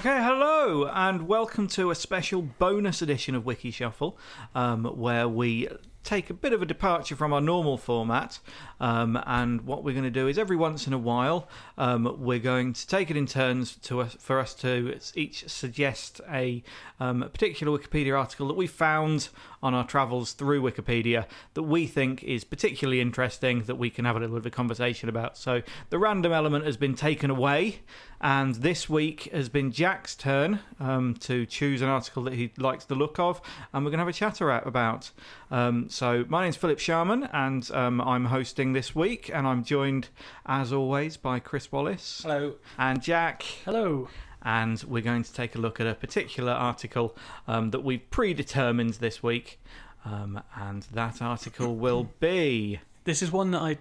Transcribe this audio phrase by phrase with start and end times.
[0.00, 4.16] Okay, hello, and welcome to a special bonus edition of Wiki Shuffle,
[4.54, 5.68] um, where we
[6.04, 8.38] take a bit of a departure from our normal format.
[8.80, 12.38] Um, and what we're going to do is every once in a while, um, we're
[12.38, 16.62] going to take it in turns to us, for us to each suggest a,
[16.98, 19.28] um, a particular Wikipedia article that we found
[19.62, 24.16] on our travels through Wikipedia that we think is particularly interesting that we can have
[24.16, 25.36] a little bit of a conversation about.
[25.36, 27.80] So the random element has been taken away,
[28.20, 32.84] and this week has been Jack's turn um, to choose an article that he likes
[32.84, 33.40] the look of,
[33.72, 35.10] and we're going to have a chatter about.
[35.50, 40.08] Um, so my name's Philip Sharman, and um, I'm hosting this week, and I'm joined,
[40.46, 42.20] as always, by Chris Wallace.
[42.22, 42.54] Hello.
[42.78, 43.42] And Jack.
[43.64, 44.08] Hello.
[44.42, 48.94] And we're going to take a look at a particular article um, that we've predetermined
[48.94, 49.60] this week,
[50.04, 52.80] um, and that article will be.
[53.04, 53.78] This is one that I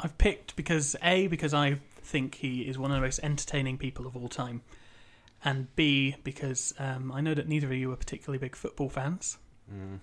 [0.00, 4.06] I've picked because a because I think he is one of the most entertaining people
[4.06, 4.62] of all time,
[5.44, 9.38] and b because um, I know that neither of you are particularly big football fans.
[9.72, 9.98] Mm.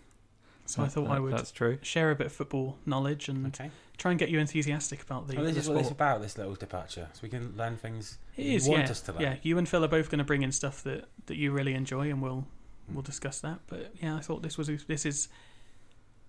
[0.67, 1.77] So I thought I would That's true.
[1.83, 3.69] share a bit of football knowledge and Okay.
[3.97, 5.81] try and get you enthusiastic about the, Well, this the is what sport.
[5.84, 6.22] it's about.
[6.22, 8.17] This little departure, so we can learn things.
[8.35, 8.90] It you is, want yeah.
[8.90, 9.22] us to learn.
[9.22, 11.73] Yeah, you and Phil are both going to bring in stuff that, that you really
[11.75, 12.45] enjoy, and we'll
[12.88, 12.94] Hmm.
[12.95, 13.59] we'll discuss that.
[13.67, 15.28] But yeah, I thought this was this is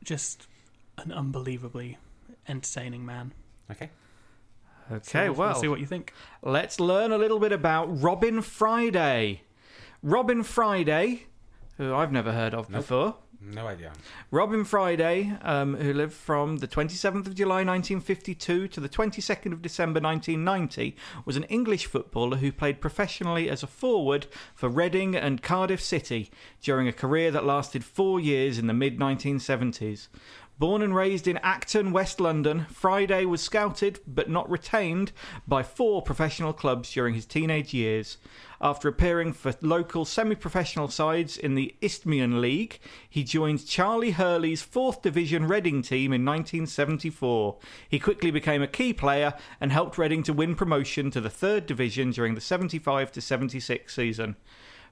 [0.05, 0.47] just
[0.99, 1.99] an unbelievably
[2.49, 3.33] entertaining man.
[3.71, 3.91] Okay.
[4.93, 6.13] Okay, So we'll, well, we'll see what you think.
[6.43, 9.43] let's learn a little bit about Robin Friday.
[10.03, 11.27] Robin Friday,
[11.77, 12.81] who I've never heard of Nope.
[12.83, 13.17] before.
[13.41, 13.93] No idea.
[14.31, 19.63] Robin Friday, um, who lived from the 27th of July 1952 to the 22nd of
[19.63, 25.43] December 1990, was an English footballer who played professionally as a forward for Reading and
[25.43, 26.31] Cardiff City
[26.63, 30.09] during a career that lasted four years in the mid 1970s.
[30.59, 35.13] Born and raised in Acton, West London, Friday was scouted but not retained
[35.47, 38.17] by four professional clubs during his teenage years.
[38.59, 44.67] After appearing for local semi professional sides in the Isthmian League, he joined Charlie Hurley's
[44.67, 47.59] 4th Division Reading team in 1974.
[47.91, 51.67] He quickly became a key player and helped Reading to win promotion to the 3rd
[51.67, 54.37] Division during the 75 76 season.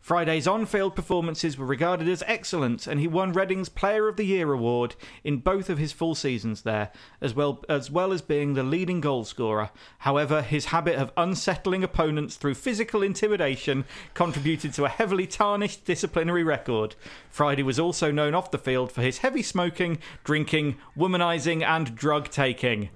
[0.04, 4.26] Friday's on field performances were regarded as excellent, and he won Reading's Player of the
[4.26, 6.92] Year award in both of his full seasons there,
[7.22, 9.70] as well as, well as being the leading goalscorer.
[10.00, 16.44] However, his habit of unsettling opponents through physical intimidation contributed to a heavily tarnished disciplinary
[16.44, 16.97] record.
[17.31, 22.28] Friday was also known off the field for his heavy smoking, drinking, womanizing, and drug
[22.28, 22.91] taking.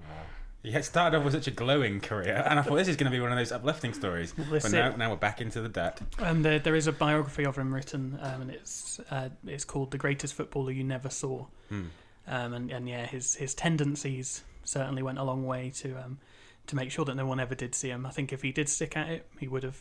[0.68, 3.10] He had started off with such a glowing career, and I thought this is going
[3.10, 4.34] to be one of those uplifting stories.
[4.34, 4.98] This but now, it.
[4.98, 5.98] now we're back into the debt.
[6.18, 9.92] And there, there is a biography of him written, um, and it's uh, it's called
[9.92, 11.84] "The Greatest Footballer You Never Saw." Hmm.
[12.26, 16.18] Um, and, and yeah, his his tendencies certainly went a long way to um,
[16.66, 18.04] to make sure that no one ever did see him.
[18.04, 19.80] I think if he did stick at it, he would have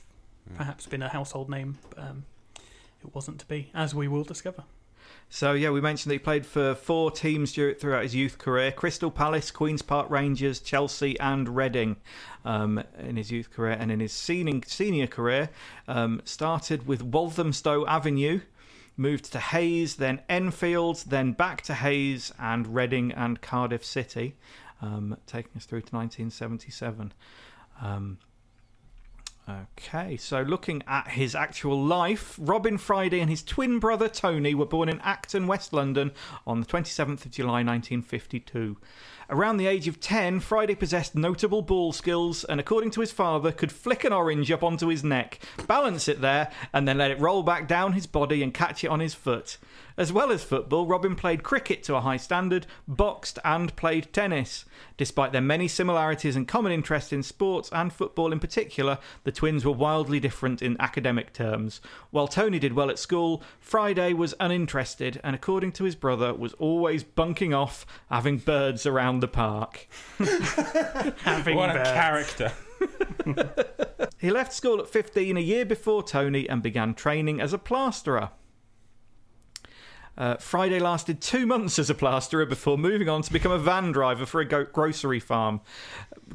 [0.55, 1.79] perhaps been a household name.
[1.89, 2.25] But, um,
[3.03, 4.63] it wasn't to be, as we will discover.
[5.29, 9.11] So yeah, we mentioned that he played for four teams throughout his youth career: Crystal
[9.11, 11.97] Palace, Queens Park Rangers, Chelsea, and Reading.
[12.45, 15.49] Um, in his youth career and in his senior senior career,
[15.87, 18.39] um, started with Walthamstow Avenue,
[18.95, 24.35] moved to Hayes, then Enfield, then back to Hayes and Reading and Cardiff City,
[24.81, 27.13] um, taking us through to 1977.
[27.81, 28.17] Um,
[29.49, 34.65] Okay, so looking at his actual life, Robin Friday and his twin brother Tony were
[34.65, 36.11] born in Acton, West London
[36.45, 38.75] on the 27th of July 1952.
[39.29, 43.51] Around the age of 10, Friday possessed notable ball skills and, according to his father,
[43.51, 47.19] could flick an orange up onto his neck, balance it there, and then let it
[47.19, 49.57] roll back down his body and catch it on his foot.
[49.97, 54.63] As well as football, Robin played cricket to a high standard, boxed, and played tennis.
[54.95, 59.65] Despite their many similarities and common interest in sports and football in particular, the twins
[59.65, 61.81] were wildly different in academic terms.
[62.11, 66.53] While Tony did well at school, Friday was uninterested and, according to his brother, was
[66.53, 69.87] always bunking off, having birds around the park.
[70.17, 72.51] Having What a character.
[74.19, 78.31] He left school at 15 a year before Tony and began training as a plasterer.
[80.17, 83.91] Uh, Friday lasted two months as a plasterer before moving on to become a van
[83.91, 85.61] driver for a go- grocery farm.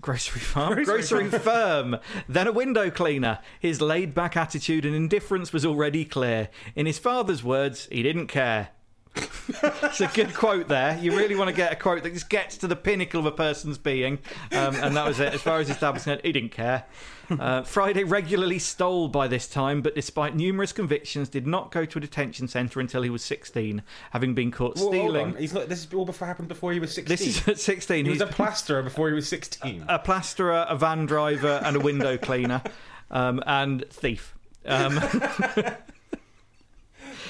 [0.00, 0.84] Grocery farm?
[0.84, 1.98] Grocery, firm.
[2.28, 3.40] Then a window cleaner.
[3.58, 6.48] His laid back attitude and indifference was already clear.
[6.76, 8.68] In his father's words, he didn't care.
[9.16, 10.98] It's a good quote there.
[10.98, 13.32] You really want to get a quote that just gets to the pinnacle of a
[13.32, 14.18] person's being.
[14.52, 15.34] Um, and that was it.
[15.34, 16.84] As far as his dad was concerned, he didn't care.
[17.30, 21.98] Uh, Friday regularly stole by this time, but despite numerous convictions, did not go to
[21.98, 25.34] a detention centre until he was 16, having been caught hold stealing.
[25.36, 27.08] He's not, this is all before happened before he was 16.
[27.08, 28.04] This is at 16.
[28.04, 29.84] he was a plasterer before he was 16.
[29.88, 32.62] a plasterer, a van driver, and a window cleaner,
[33.10, 34.34] um, and thief.
[34.66, 35.00] Um,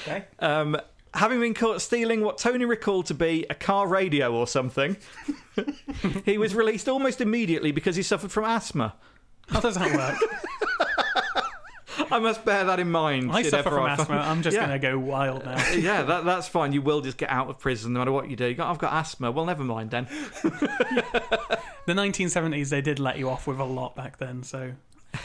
[0.05, 0.25] Okay.
[0.39, 0.77] um,
[1.13, 4.97] having been caught stealing what Tony recalled to be a car radio or something,
[6.25, 8.95] he was released almost immediately because he suffered from asthma.
[9.49, 10.17] How does that work?
[12.11, 13.31] I must bear that in mind.
[13.31, 14.15] I suffer from I asthma.
[14.17, 14.67] I'm just Yeah.
[14.67, 15.57] going to go wild now.
[15.75, 16.73] yeah, that, that's fine.
[16.73, 18.47] You will just get out of prison no matter what you do.
[18.47, 19.31] You go, I've got asthma.
[19.31, 20.07] Well, never mind then.
[21.85, 24.71] The 1970s, they did let you off with a lot back then, so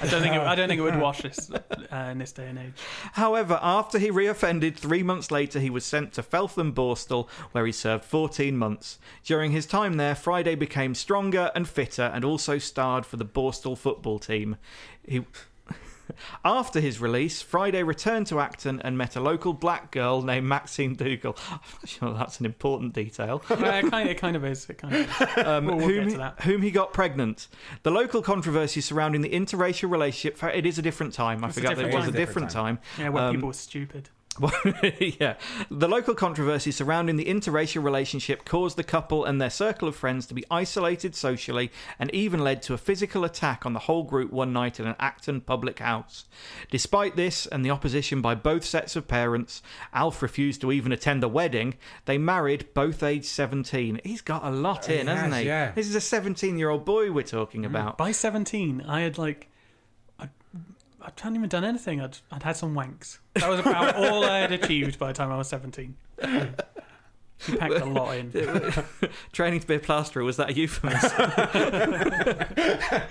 [0.01, 2.47] I don't think it, I don't think it would wash this uh, in this day
[2.49, 2.73] and age.
[3.13, 7.73] However, after he reoffended three months later, he was sent to Feltham Borstal, where he
[7.73, 8.99] served 14 months.
[9.25, 13.77] During his time there, Friday became stronger and fitter and also starred for the Borstal
[13.77, 14.57] football team.
[15.07, 15.25] He.
[16.45, 20.95] After his release, Friday returned to Acton and met a local black girl named Maxine
[20.95, 21.37] Dougal.
[21.51, 23.43] I'm not sure that's an important detail.
[23.51, 24.67] Uh, it, kind of, it kind of is.
[24.79, 25.01] Kind of
[25.39, 25.45] is.
[25.47, 26.41] um, We'll- we'll whom, that.
[26.43, 27.49] whom he got pregnant.
[27.83, 30.43] The local controversy surrounding the interracial relationship.
[30.55, 31.45] It is a different time.
[31.45, 32.17] I It's forgot that it was a time.
[32.17, 32.79] different time.
[32.99, 34.11] Yeah, where Um, people were stupid.
[35.21, 35.35] yeah.
[35.71, 40.27] The local controversy surrounding the interracial relationship caused the couple and their circle of friends
[40.27, 44.33] to be isolated socially and even led to a physical attack on the whole group
[44.33, 46.25] one night at an Acton public house.
[46.71, 49.63] Despite this and the opposition by both sets of parents,
[49.93, 51.75] Alf refused to even attend the wedding.
[52.05, 54.01] They married both aged 17.
[54.05, 55.49] He's got a lot He in, hasn't has, he?
[55.49, 55.73] yeah.
[55.73, 57.67] This is a 17 year old boy we're talking mm.
[57.67, 57.99] about.
[57.99, 59.51] By 17, I had like.
[61.09, 62.01] I, I hadn't even done anything.
[62.01, 63.19] I'd, I'd had some wanks.
[63.35, 65.97] That was about all I had achieved by the time I was 17.
[67.47, 68.33] He packed a lot in.
[69.33, 71.11] Training to be a plasterer, was that a euphemism?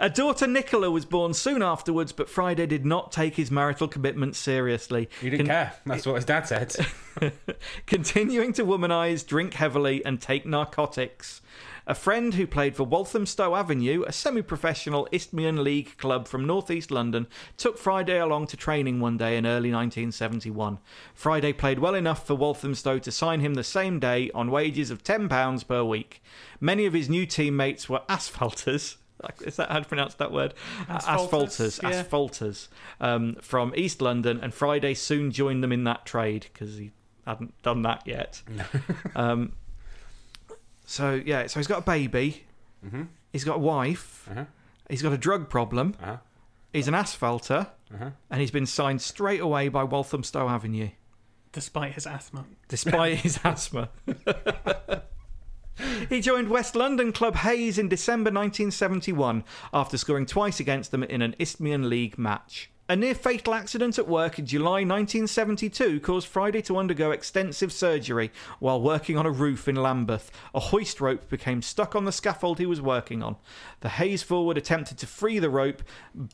[0.00, 4.34] a daughter, Nicola, was born soon afterwards, but Friday did not take his marital commitment
[4.34, 5.08] seriously.
[5.20, 5.72] He didn't Con- care.
[5.86, 6.74] That's what his dad said.
[7.86, 11.40] Continuing to womanize, drink heavily, and take narcotics.
[11.88, 16.90] A friend who played for Walthamstow Avenue, a semi professional Isthmian League club from northeast
[16.90, 20.78] London, took Friday along to training one day in early 1971.
[21.14, 25.04] Friday played well enough for Walthamstow to sign him the same day on wages of
[25.04, 26.22] £10 per week.
[26.60, 28.96] Many of his new teammates were asphalters.
[29.44, 30.54] Is that how to pronounce that word?
[30.88, 32.02] Asphalters, Asphalters, yeah.
[32.02, 32.68] asphalters
[33.00, 36.90] um, from East London, and Friday soon joined them in that trade because he
[37.26, 38.42] hadn't done that yet.
[39.16, 39.52] um,
[40.84, 42.44] so yeah, so he's got a baby,
[42.88, 44.44] hmm he's got a wife, Uh-huh.
[44.88, 46.16] he's got a drug problem, Uh-huh.
[46.72, 48.10] he's an asphalter, Uh-huh.
[48.30, 50.88] and he's been signed straight away by Walthamstow Avenue,
[51.52, 52.44] Despite his asthma.
[52.68, 53.90] despite his asthma.
[56.08, 61.20] He joined West London club Hayes in December 1971 after scoring twice against them in
[61.20, 62.70] an Isthmian League match.
[62.88, 68.30] A near fatal accident at work in July 1972 caused Friday to undergo extensive surgery
[68.60, 70.30] while working on a roof in Lambeth.
[70.54, 73.38] A hoist rope became stuck on the scaffold he was working on.
[73.80, 75.82] The Hayes forward attempted to free the rope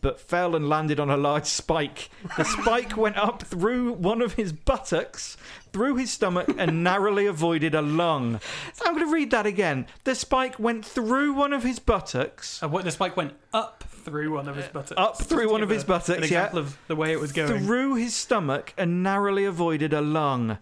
[0.02, 2.10] but fell and landed on a large spike.
[2.36, 5.38] The spike went up through one of his buttocks,
[5.72, 8.40] through his stomach, and narrowly avoided a lung.
[8.74, 9.86] So I'm going to read that again.
[10.04, 12.62] The spike went through one of his buttocks.
[12.62, 14.94] Uh, what, the spike went up through one of his buttocks.
[15.00, 17.64] Up through one of his buttocks, An example of the way it was going.
[17.64, 20.58] through his stomach and narrowly avoided a lung.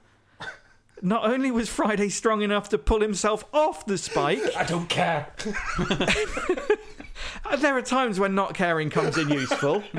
[1.03, 5.29] Not only was Friday strong enough to pull himself off the spike, I don't care.
[7.45, 9.83] uh, there are times when not caring comes in useful.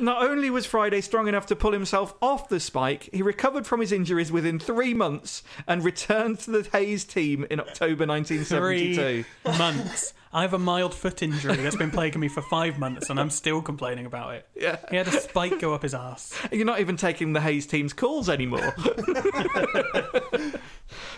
[0.00, 3.80] Not only was Friday strong enough to pull himself off the spike, he recovered from
[3.80, 9.24] his injuries within three months and returned to the Hayes team in October 1972.
[9.24, 10.14] Three months.
[10.32, 13.30] I have a mild foot injury that's been plaguing me for five months, and I'm
[13.30, 14.46] still complaining about it.
[14.54, 14.76] Yeah.
[14.90, 16.38] He had a spike go up his ass.
[16.52, 18.72] You're not even taking the Hayes team's calls anymore.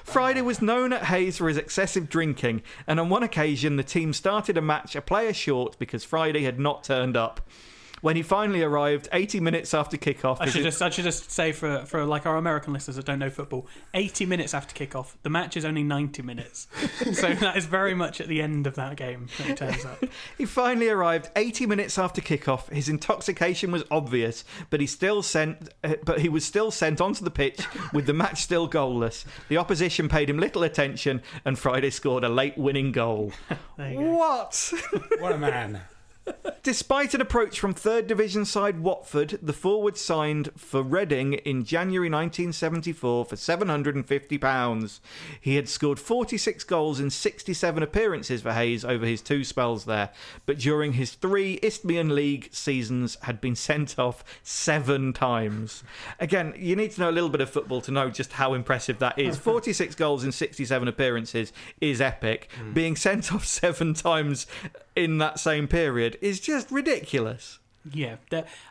[0.05, 4.13] Friday was known at Hayes for his excessive drinking, and on one occasion the team
[4.13, 7.41] started a match a player short because Friday had not turned up.
[8.00, 11.52] When he finally arrived, 80 minutes after kickoff, I should just I should just say
[11.52, 15.30] for for like our American listeners that don't know football, 80 minutes after kickoff, the
[15.30, 16.66] match is only 90 minutes.
[17.12, 20.02] so that is very much at the end of that game that he turns up.
[20.38, 22.71] He finally arrived 80 minutes after kickoff.
[22.71, 27.25] His intoxication was obvious, but he still sent uh, but he was still sent onto
[27.25, 29.25] the pitch with the match still goalless.
[29.49, 33.33] The opposition paid him little attention and Friday scored a late winning goal.
[33.76, 34.16] There you go.
[34.16, 34.73] What?
[35.19, 35.80] What a man.
[36.63, 42.11] Despite an approach from third division side Watford, the forward signed for Reading in January
[42.11, 45.01] 1974 for £750.
[45.41, 50.11] He had scored 46 goals in 67 appearances for Hayes over his two spells there,
[50.45, 55.83] but during his three Isthmian League seasons had been sent off seven times.
[56.19, 58.99] Again, you need to know a little bit of football to know just how impressive
[58.99, 59.39] that is.
[59.51, 62.51] 46 goals in 67 appearances is epic.
[62.63, 62.75] Mm.
[62.75, 64.47] Being sent off seven times
[64.97, 67.59] in that same period is just ridiculous.
[67.91, 68.17] Yeah,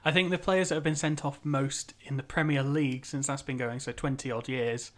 [0.05, 3.27] I think the players that have been sent off most in the Premier League since
[3.27, 4.91] that's been going, so 20 odd years,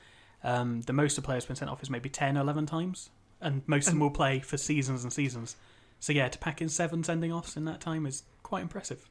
[0.44, 3.10] um, the most the players have been sent off is maybe 10 or 11 times.
[3.40, 5.56] And most of them will play for seasons and seasons.
[6.00, 9.10] So yeah, to pack in seven sending offs in that time is quite impressive.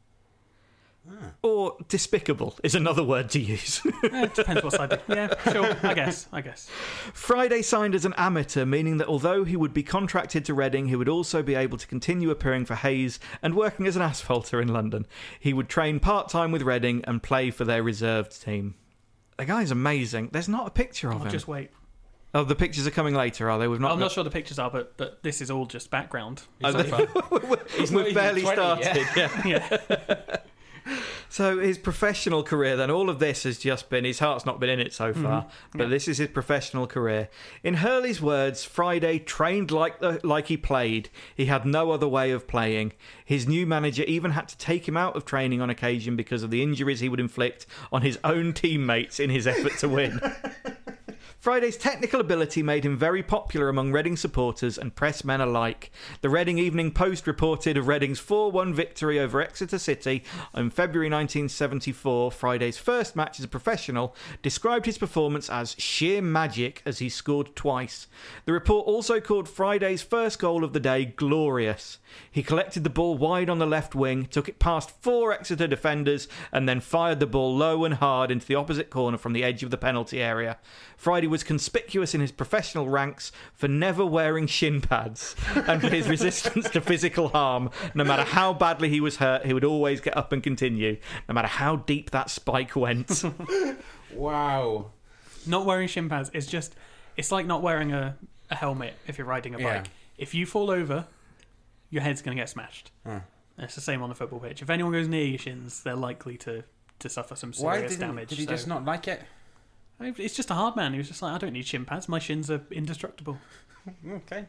[1.43, 3.81] Or despicable is another word to use.
[4.05, 4.91] Eh, it depends what side.
[4.91, 5.77] they- Yeah, sure.
[5.83, 6.27] I guess.
[6.33, 6.69] I guess.
[7.13, 10.97] Friday signed as an amateur, meaning that although he would be contracted to Reading, he
[10.97, 14.69] would also be able to continue appearing for Hayes and working as an asphalter in
[14.69, 15.07] London.
[15.39, 18.75] He would train part time with Reading and play for their reserved team.
[19.39, 20.31] The guy's amazing.
[20.33, 21.31] There's not a picture of I'll him.
[21.31, 21.71] just wait.
[22.33, 23.67] Oh, the pictures are coming later, are they?
[23.69, 23.91] We've not.
[23.93, 26.43] I'm got- not sure the pictures are, but but this is all just background.
[26.63, 28.01] Oh, So they- far.
[28.05, 28.85] We've barely 20 started.
[29.17, 29.31] yet.
[29.45, 29.79] Yeah.
[29.99, 30.37] Yeah.
[31.31, 34.69] So his professional career, then all of this has just been his heart's not been
[34.69, 35.23] in it so mm-hmm.
[35.23, 37.29] far, but this is his professional career.
[37.63, 41.09] In Hurley's words, Friday trained like the, like he played.
[41.33, 42.95] He had no other way of playing.
[43.25, 46.51] His new manager even had to take him out of training on occasion because of
[46.51, 50.21] the injuries he would inflict on his own teammates in his effort to win.
[51.41, 55.91] Friday's technical ability made him very popular among Reading supporters and press men alike.
[56.21, 60.23] The Reading Evening Post reported of Reading's 4 1 victory over Exeter City
[60.55, 66.83] in February 1974, Friday's first match as a professional, described his performance as sheer magic
[66.85, 68.07] as he scored twice.
[68.45, 72.01] The report also called Friday's first goal of the day glorious.
[72.31, 76.29] He collected the ball wide on the left wing, took it past four Exeter defenders,
[76.53, 79.63] and then fired the ball low and hard into the opposite corner from the edge
[79.63, 80.59] of the penalty area.
[80.99, 86.09] Friday was conspicuous in his professional ranks for never wearing shin pads and for his
[86.09, 87.71] resistance to physical harm.
[87.95, 91.35] No matter how badly he was hurt, he would always get up and continue, no
[91.35, 93.23] matter how deep that spike went.
[94.15, 94.91] Wow.
[95.47, 96.75] Not wearing shin pads is just.
[97.17, 98.17] It's like not wearing a,
[98.51, 99.65] a helmet if you're riding a bike.
[99.67, 99.83] Yeah.
[100.19, 101.07] If you fall over,
[101.91, 102.91] your head's going to get smashed.
[103.07, 103.21] Huh.
[103.59, 104.63] It's the same on the football pitch.
[104.63, 106.65] If anyone goes near your shins, they're likely to,
[107.01, 108.29] to suffer some Why serious did he, damage.
[108.31, 109.23] did he so- just not like it?
[110.01, 110.93] It's just a hard man.
[110.93, 112.09] He was just like, I don't need shin pads.
[112.09, 113.39] My shins are indestructible.
[114.07, 114.45] Okay.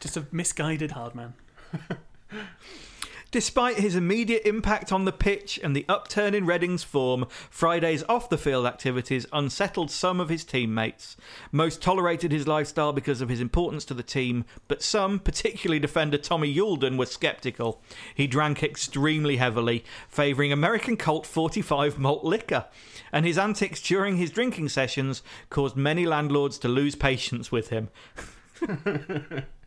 [0.00, 1.34] Just a misguided hard man.
[3.32, 8.28] Despite his immediate impact on the pitch and the upturn in Reading's form, Friday's off
[8.28, 11.16] the field activities unsettled some of his teammates.
[11.50, 16.18] Most tolerated his lifestyle because of his importance to the team, but some, particularly defender
[16.18, 17.80] Tommy Youlden, were sceptical.
[18.14, 22.66] He drank extremely heavily, favouring American Colt 45 malt liquor,
[23.12, 27.88] and his antics during his drinking sessions caused many landlords to lose patience with him.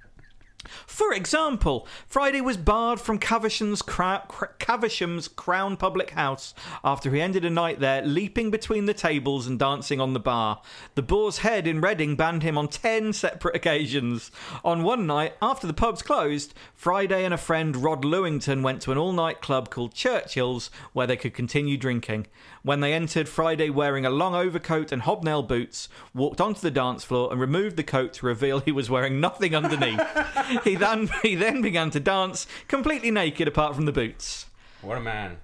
[0.87, 4.27] For example, Friday was barred from Caversham's, Cra-
[4.59, 6.53] Caversham's Crown Public House
[6.83, 10.61] after he ended a night there leaping between the tables and dancing on the bar.
[10.95, 14.31] The Boar's Head in Reading banned him on 10 separate occasions.
[14.63, 18.91] On one night, after the pubs closed, Friday and a friend, Rod Lewington, went to
[18.91, 22.27] an all night club called Churchill's where they could continue drinking.
[22.65, 27.03] When they entered, Friday, wearing a long overcoat and hobnail boots, walked onto the dance
[27.03, 30.01] floor and removed the coat to reveal he was wearing nothing underneath.
[30.63, 34.47] he then he then began to dance completely naked apart from the boots.
[34.81, 35.37] What a man.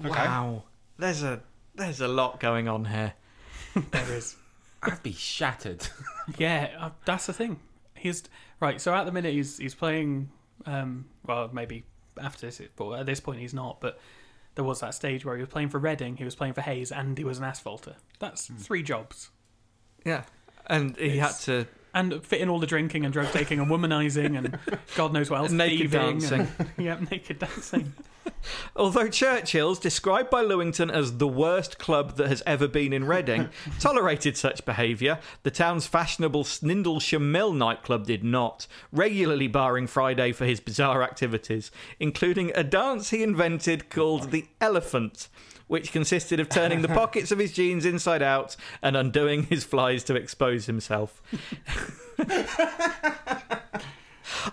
[0.00, 0.08] Okay.
[0.08, 0.64] Wow,
[0.98, 1.40] there's a
[1.76, 3.14] there's a lot going on here.
[3.92, 4.34] There is.
[4.82, 5.86] I'd be shattered.
[6.38, 7.60] Yeah, uh, that's the thing.
[7.94, 8.24] He's
[8.58, 8.80] right.
[8.80, 10.30] So at the minute he's he's playing.
[10.66, 11.84] Um, well, maybe
[12.20, 13.80] after this, but at this point he's not.
[13.80, 14.00] But
[14.54, 16.92] there was that stage where he was playing for Reading, he was playing for Hayes,
[16.92, 17.94] and he was an asphalter.
[18.18, 18.56] That's hmm.
[18.56, 19.30] three jobs,
[20.04, 20.24] Yeah,
[20.66, 23.70] and he It's- had to and fit in all the drinking and drug taking and
[23.70, 24.58] womanising and
[24.96, 26.48] God knows what else, naked thieving and- dancing.
[26.76, 27.92] yeah, naked dancing.
[28.76, 33.48] Although Churchill's, described by Lewington as the worst club that has ever been in Reading,
[33.80, 40.44] tolerated such behaviour, the town's fashionable Sindlesham Mill nightclub did not, regularly barring Friday for
[40.44, 45.28] his bizarre activities, including a dance he invented called the Elephant,
[45.66, 50.04] which consisted of turning the pockets of his jeans inside out and undoing his flies
[50.04, 51.22] to expose himself.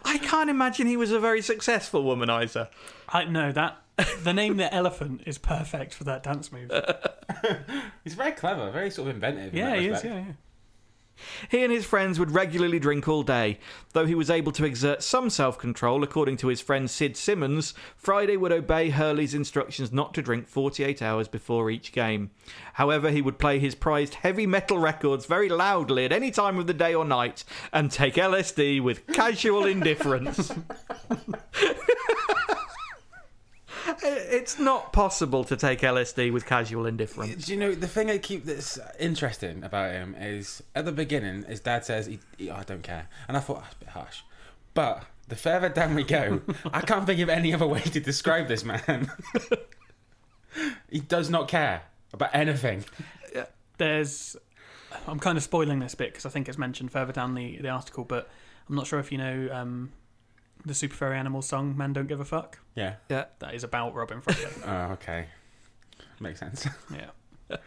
[0.04, 2.70] I can't imagine he was a very successful womanizer.
[3.10, 3.78] I know that
[4.24, 6.72] the name the elephant is perfect for that dance move.
[8.04, 9.54] He's very clever, very sort of inventive.
[9.54, 9.92] in yeah, that he is.
[9.92, 10.14] respect.
[10.14, 10.34] Yeah, yeah.
[11.50, 13.60] He and his friends would regularly drink all day.
[13.94, 17.74] Though he was able to exert some self control, according to his friend Sid Simmons,
[17.98, 22.32] Friday would obey Hurley's instructions not to drink 48 hours before each game.
[22.74, 26.68] However, he would play his prized heavy metal records very loudly at any time of
[26.68, 30.54] the day or night and take LSD with casual indifference.
[34.32, 37.46] It's not possible to take LSD with casual indifference.
[37.46, 41.44] Do you know the thing I keep that's interesting about him is at the beginning,
[41.44, 44.22] his dad says, he, he, "I don't care," and I thought that's a bit harsh.
[44.74, 46.42] But the further down we go,
[46.74, 49.12] I can't think of any other way to describe this man.
[50.90, 51.84] he does not care
[52.14, 52.86] about anything.
[53.78, 54.38] There's.
[55.08, 57.70] I'm kind of spoiling this bit because I think it's mentioned further down the, the
[57.70, 58.30] article, but
[58.70, 59.92] I'm not sure if you know um,
[60.66, 62.96] the Super Furry Animals song "Man Don't Give a Fuck." Yeah.
[63.10, 63.26] Yeah.
[63.40, 64.48] That is about Robin Friday.
[64.66, 65.26] Oh, okay.
[66.20, 66.68] Makes sense.
[66.94, 67.10] yeah.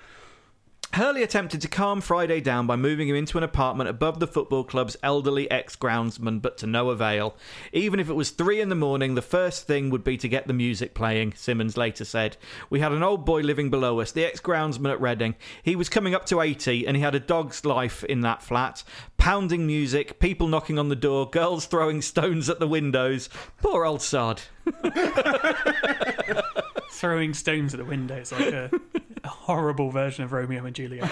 [0.94, 4.62] Hurley attempted to calm Friday down by moving him into an apartment above the football
[4.62, 7.34] club's elderly ex groundsman, but to no avail.
[7.72, 10.46] Even if it was three in the morning, the first thing would be to get
[10.46, 12.36] the music playing, Simmons later said.
[12.70, 15.34] We had an old boy living below us, the ex groundsman at Reading.
[15.64, 18.84] He was coming up to 80 and he had a dog's life in that flat.
[19.16, 23.28] Pounding music, people knocking on the door, girls throwing stones at the windows.
[23.60, 24.42] Poor old sod.
[26.92, 31.10] Throwing stones at the windows like a, a horrible version of Romeo and Juliet.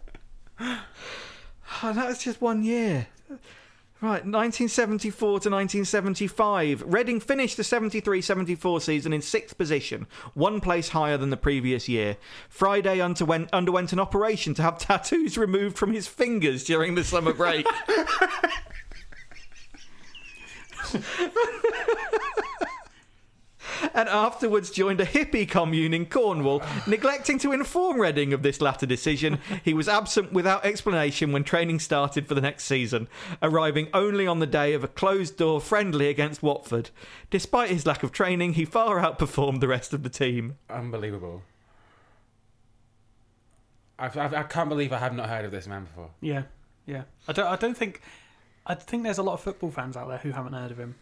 [1.82, 3.06] Oh, that was just one year.
[4.00, 6.84] Right, 1974 to 1975.
[6.86, 11.88] Reading finished the 73 74 season in sixth position, one place higher than the previous
[11.88, 12.16] year.
[12.48, 17.32] Friday underwent, underwent an operation to have tattoos removed from his fingers during the summer
[17.32, 17.66] break.
[23.94, 28.86] And afterwards joined a hippie commune in Cornwall, neglecting to inform Reading of this latter
[28.86, 29.38] decision.
[29.64, 33.08] He was absent without explanation when training started for the next season,
[33.42, 36.90] arriving only on the day of a closed door friendly against Watford.
[37.30, 40.58] Despite his lack of training, he far outperformed the rest of the team.
[40.70, 41.42] Unbelievable.
[43.98, 46.10] I, I, I can't believe I have not heard of this man before.
[46.20, 46.42] Yeah,
[46.86, 47.04] yeah.
[47.26, 47.46] I don't.
[47.46, 48.00] I don't think.
[48.66, 50.96] I think there's a lot of football fans out there who haven't heard of him.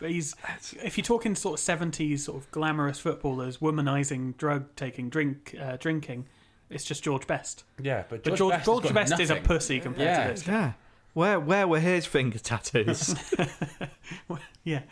[0.00, 0.34] But he's.
[0.82, 5.76] If you're talking sort of seventies sort of glamorous footballers, womanizing, drug taking, drink, uh,
[5.76, 6.26] drinking,
[6.70, 7.64] it's just George Best.
[7.80, 10.24] Yeah, but But George, George, Best, has George got Best is a pussy compared Yeah.
[10.26, 10.46] to this.
[10.46, 10.72] Yeah.
[11.12, 13.14] Where where were his finger tattoos?
[14.64, 14.82] Yeah.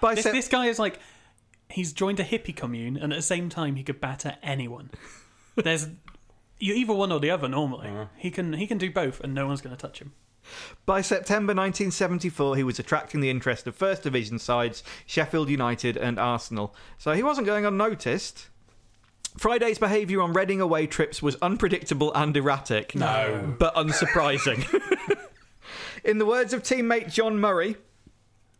[0.00, 0.98] By This, Sep- this guy is like.
[1.70, 4.90] He's joined a hippie commune, and at the same time, he could batter anyone.
[5.56, 5.88] There's.
[6.58, 7.90] You're either one or the other normally.
[8.16, 10.12] He can he can do both, and no one's going to touch him.
[10.84, 16.18] By September 1974, he was attracting the interest of First Division sides Sheffield United and
[16.18, 18.48] Arsenal, so he wasn't going unnoticed.
[19.38, 22.94] Friday's behaviour on Reading away trips was unpredictable and erratic.
[22.94, 23.54] No.
[23.58, 24.66] But unsurprising.
[26.04, 27.76] In the words of teammate John Murray,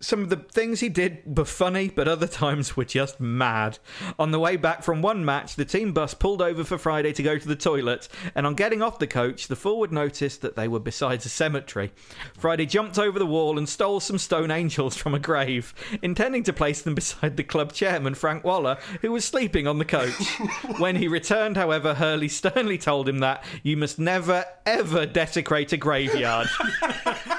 [0.03, 3.79] some of the things he did were funny, but other times were just mad.
[4.19, 7.23] On the way back from one match, the team bus pulled over for Friday to
[7.23, 10.67] go to the toilet, and on getting off the coach, the forward noticed that they
[10.67, 11.93] were beside a cemetery.
[12.37, 16.53] Friday jumped over the wall and stole some stone angels from a grave, intending to
[16.53, 20.38] place them beside the club chairman, Frank Waller, who was sleeping on the coach.
[20.79, 25.77] when he returned, however, Hurley sternly told him that you must never, ever desecrate a
[25.77, 26.49] graveyard.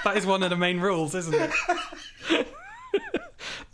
[0.03, 2.47] That is one of the main rules, isn't it?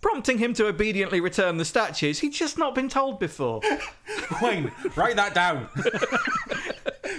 [0.09, 3.61] prompting him to obediently return the statues he'd just not been told before.
[4.41, 5.67] Wayne, write that down.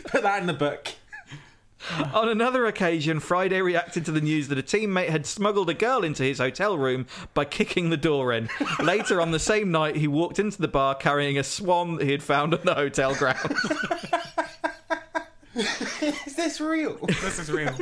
[0.07, 0.88] Put that in the book.
[2.12, 6.03] On another occasion, Friday reacted to the news that a teammate had smuggled a girl
[6.03, 8.48] into his hotel room by kicking the door in.
[8.81, 12.11] Later on the same night, he walked into the bar carrying a swan that he
[12.11, 13.72] had found on the hotel grounds.
[15.55, 16.98] Is this real?
[17.07, 17.76] This is real.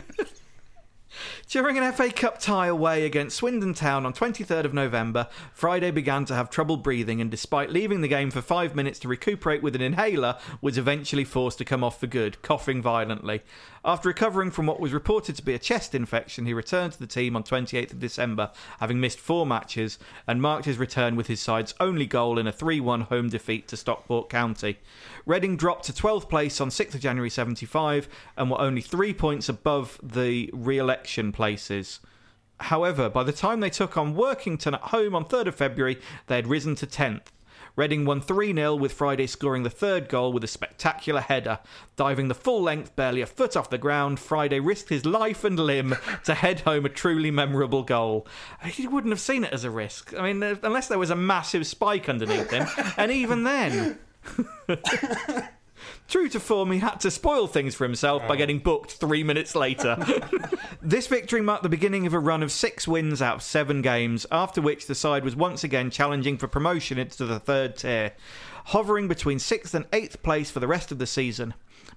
[1.48, 6.26] During an FA Cup tie away against Swindon Town on 23rd of November, Friday began
[6.26, 9.74] to have trouble breathing and despite leaving the game for 5 minutes to recuperate with
[9.74, 13.40] an inhaler, was eventually forced to come off for good, coughing violently.
[13.82, 17.06] After recovering from what was reported to be a chest infection, he returned to the
[17.06, 21.40] team on 28th of December, having missed 4 matches and marked his return with his
[21.40, 24.80] side's only goal in a 3-1 home defeat to Stockport County.
[25.28, 29.46] Reading dropped to 12th place on 6th of January 75 and were only 3 points
[29.50, 32.00] above the re-election places.
[32.60, 36.36] However, by the time they took on Workington at home on 3rd of February, they
[36.36, 37.26] had risen to 10th.
[37.76, 41.58] Reading won 3 0, with Friday scoring the third goal with a spectacular header.
[41.96, 45.60] Diving the full length, barely a foot off the ground, Friday risked his life and
[45.60, 48.26] limb to head home a truly memorable goal.
[48.64, 50.14] He wouldn't have seen it as a risk.
[50.16, 53.98] I mean, unless there was a massive spike underneath him, and even then.
[56.08, 58.36] True to form, he had to spoil things for himself by oh.
[58.36, 59.96] getting booked three minutes later.
[60.82, 64.26] this victory marked the beginning of a run of six wins out of seven games,
[64.32, 68.12] after which the side was once again challenging for promotion into the third tier,
[68.66, 71.54] hovering between sixth and eighth place for the rest of the season.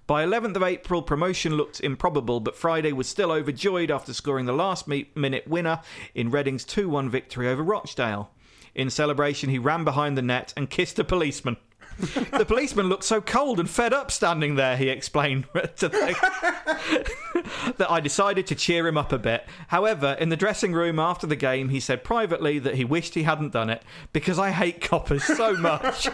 [0.07, 4.53] By 11th of April, promotion looked improbable, but Friday was still overjoyed after scoring the
[4.53, 5.81] last minute winner
[6.13, 8.29] in Reading's 2 1 victory over Rochdale.
[8.75, 11.57] In celebration, he ran behind the net and kissed a policeman.
[12.37, 15.45] the policeman looked so cold and fed up standing there, he explained
[15.77, 17.43] to the,
[17.77, 19.45] that I decided to cheer him up a bit.
[19.67, 23.23] However, in the dressing room after the game, he said privately that he wished he
[23.23, 26.09] hadn't done it because I hate coppers so much.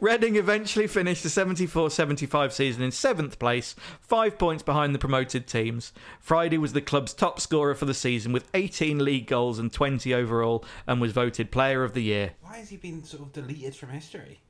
[0.00, 5.46] Reading eventually finished the 74 75 season in seventh place, five points behind the promoted
[5.46, 5.92] teams.
[6.20, 10.12] Friday was the club's top scorer for the season with 18 league goals and 20
[10.14, 12.34] overall and was voted Player of the Year.
[12.42, 14.40] Why has he been sort of deleted from history?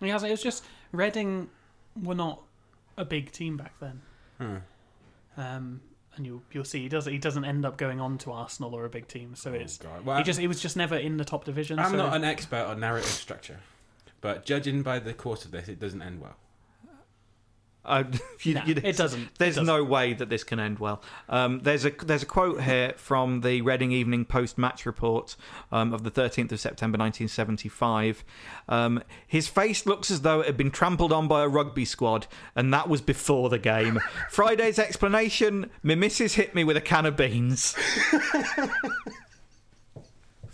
[0.00, 0.22] He has.
[0.22, 1.48] It was just Reading
[2.00, 2.42] were not
[2.96, 4.02] a big team back then.
[4.38, 4.56] Hmm.
[5.36, 5.80] Um,
[6.16, 8.84] and you'll you'll see he does he doesn't end up going on to Arsenal or
[8.84, 9.34] a big team.
[9.34, 10.04] So it's Oh, God.
[10.04, 11.78] Well, he just he was just never in the top division.
[11.78, 13.60] I'm so not an expert on narrative structure,
[14.20, 16.36] but judging by the course of this, it doesn't end well.
[18.42, 19.20] You- Nah, you- it doesn't.
[19.20, 19.66] It There's doesn't.
[19.66, 21.02] no way that this can end well.
[21.28, 25.36] Um, there's a there's a quote here from the Reading Evening Post match report
[25.70, 28.24] um, of the 13th of September 1975.
[28.68, 32.26] Um, His face looks as though it had been trampled on by a rugby squad,
[32.56, 34.00] and that was before the game.
[34.30, 37.76] Friday's explanation: "My missus hit me with a can of beans."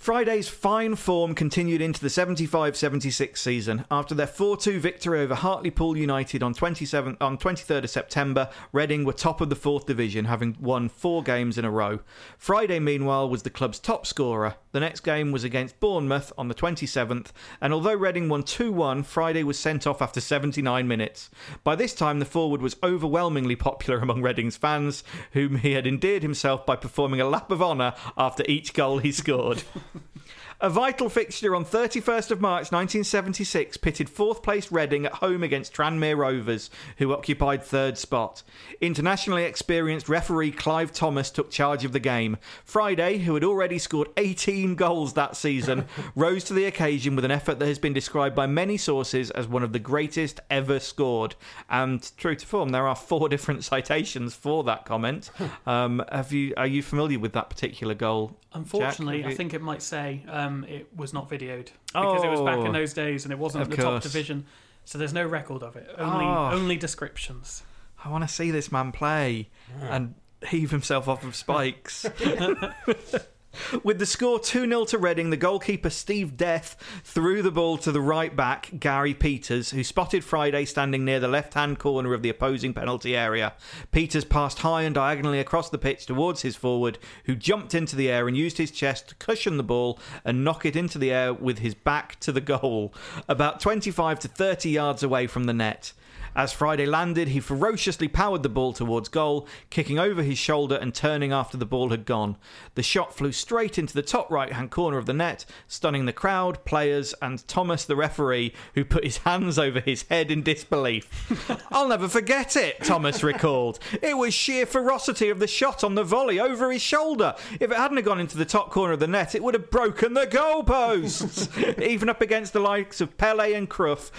[0.07, 3.85] Friday's fine form continued into the 75 76 season.
[3.91, 9.03] After their 4 2 victory over Hartlepool United on, 27, on 23rd of September, Reading
[9.03, 11.99] were top of the 4th Division, having won four games in a row.
[12.39, 14.55] Friday, meanwhile, was the club's top scorer.
[14.77, 17.29] The next game was against Bournemouth on the 27th,
[17.63, 21.31] and although Reading won 2 1, Friday was sent off after 79 minutes.
[21.65, 26.21] By this time, the forward was overwhelmingly popular among Reading's fans, whom he had endeared
[26.21, 29.63] himself by performing a lap of honour after each goal he scored.
[30.59, 35.75] A vital fixture on 31st of March 1976 pitted fourth place Reading at home against
[35.75, 38.43] Tranmere Rovers, who occupied third spot.
[38.81, 42.39] Internationally experienced referee Clive Thomas took charge of the game.
[42.65, 47.31] Friday, who had already scored 18 goals that season, rose to the occasion with an
[47.31, 51.35] effort that has been described by many sources as one of the greatest ever scored.
[51.69, 55.31] And true to form, there are four different citations for that comment.
[55.67, 58.37] Um, have you are you familiar with that particular goal?
[58.57, 62.29] Unfortunately, Jack, have I think it might say um, it was not videoed because it
[62.31, 62.65] was back Oh.
[62.67, 64.03] in those days and it wasn't Of the top course.
[64.03, 64.47] division.
[64.85, 65.89] So there's no record of it.
[65.99, 66.51] Only Oh.
[66.53, 67.63] only descriptions.
[68.05, 69.49] I want to see this man play
[69.81, 70.15] and
[70.49, 72.07] heave himself off of spikes.
[73.83, 77.93] With the score 2 0 to Reading, the goalkeeper Steve Death threw the ball to
[77.93, 82.23] the right back, Gary Peters, who spotted Friday standing near the left hand corner of
[82.23, 83.55] the opposing penalty area.
[83.93, 88.11] Peters passed high and diagonally across the pitch towards his forward, who jumped into the
[88.11, 91.33] air and used his chest to cushion the ball and knock it into the air
[91.33, 92.95] with his back to the goal,
[93.29, 95.93] about 25 to 30 yards away from the net.
[96.37, 100.95] As Friday landed, he ferociously powered the ball towards goal, kicking over his shoulder and
[100.95, 102.37] turning after the ball had gone.
[102.75, 106.13] The shot flew straight into the top right hand corner of the net, stunning the
[106.13, 111.59] crowd, players, and Thomas, the referee, who put his hands over his head in disbelief.
[111.73, 113.79] I'll never forget it, Thomas recalled.
[114.03, 117.35] It was sheer ferocity of the shot on the volley over his shoulder.
[117.59, 119.71] If it hadn't have gone into the top corner of the net, it would have
[119.71, 124.11] broken the goalposts, even up against the likes of Pele and Cruyff.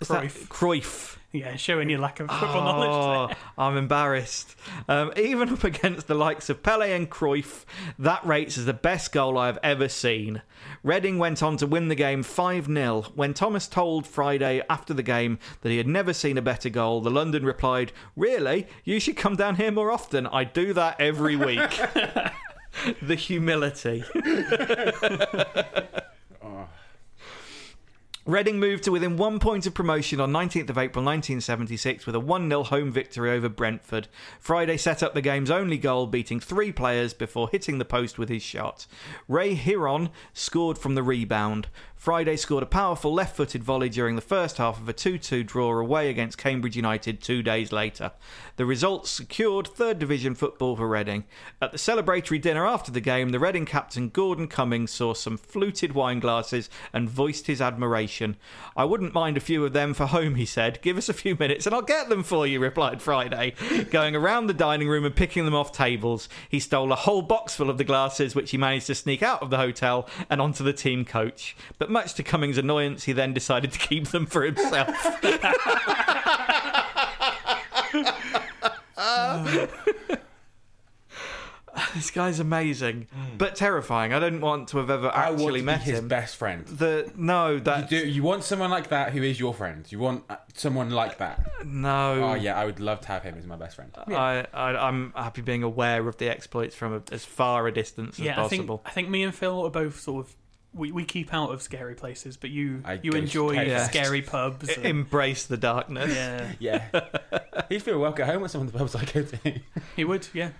[0.00, 0.48] Cruyff.
[0.48, 1.18] Cruyff.
[1.34, 3.36] Yeah, showing your lack of football knowledge.
[3.36, 4.54] Oh, I'm embarrassed.
[4.88, 7.64] Um, even up against the likes of Pele and Cruyff,
[7.98, 10.42] that rates as the best goal I've ever seen.
[10.84, 13.06] Reading went on to win the game 5 0.
[13.16, 17.00] When Thomas told Friday after the game that he had never seen a better goal,
[17.00, 18.68] the London replied, Really?
[18.84, 20.28] You should come down here more often.
[20.28, 21.58] I do that every week.
[23.02, 24.04] the humility.
[28.26, 32.20] Reading moved to within one point of promotion on 19th of April 1976 with a
[32.20, 34.08] 1 0 home victory over Brentford.
[34.40, 38.30] Friday set up the game's only goal, beating three players before hitting the post with
[38.30, 38.86] his shot.
[39.28, 41.68] Ray Hiron scored from the rebound.
[42.04, 45.42] Friday scored a powerful left footed volley during the first half of a 2 2
[45.42, 48.12] draw away against Cambridge United two days later.
[48.56, 51.24] The result secured third division football for Reading.
[51.62, 55.92] At the celebratory dinner after the game, the Reading captain Gordon Cummings saw some fluted
[55.92, 58.36] wine glasses and voiced his admiration.
[58.76, 60.82] I wouldn't mind a few of them for home, he said.
[60.82, 63.54] Give us a few minutes and I'll get them for you, replied Friday,
[63.90, 66.28] going around the dining room and picking them off tables.
[66.50, 69.40] He stole a whole box full of the glasses, which he managed to sneak out
[69.40, 71.56] of the hotel and onto the team coach.
[71.78, 74.90] But much to Cummings' annoyance, he then decided to keep them for himself.
[81.94, 83.06] this guy's amazing,
[83.38, 84.12] but terrifying.
[84.12, 86.08] I don't want to have ever I want actually to met be his him.
[86.08, 86.66] best friend.
[86.66, 87.96] The no, You that do.
[87.96, 89.84] You want someone like that who is your friend.
[89.90, 91.64] You want uh, someone like that.
[91.64, 92.30] no.
[92.30, 93.90] Oh yeah, I would love to have him as my best friend.
[94.08, 98.18] I, I I'm happy being aware of the exploits from a, as far a distance
[98.18, 98.82] as yeah, I think possible.
[98.84, 100.36] I think me and Phil are both sort of
[100.74, 103.86] we, we keep out of scary places, but you I you enjoy Yeah.
[103.86, 104.68] scary pubs.
[104.68, 106.12] and- Embrace the darkness.
[106.14, 106.52] yeah,
[106.92, 107.00] Yeah,
[107.68, 109.60] he'd feel welcome at home with some of the pubs I go to.
[109.96, 110.26] he would.
[110.32, 110.50] Yeah,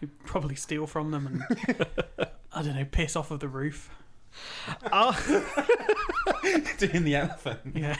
[0.00, 1.86] he'd probably steal from them and
[2.52, 3.90] I don't know, piss off of the roof.
[6.78, 7.60] Doing the elephant.
[7.74, 7.96] Yeah,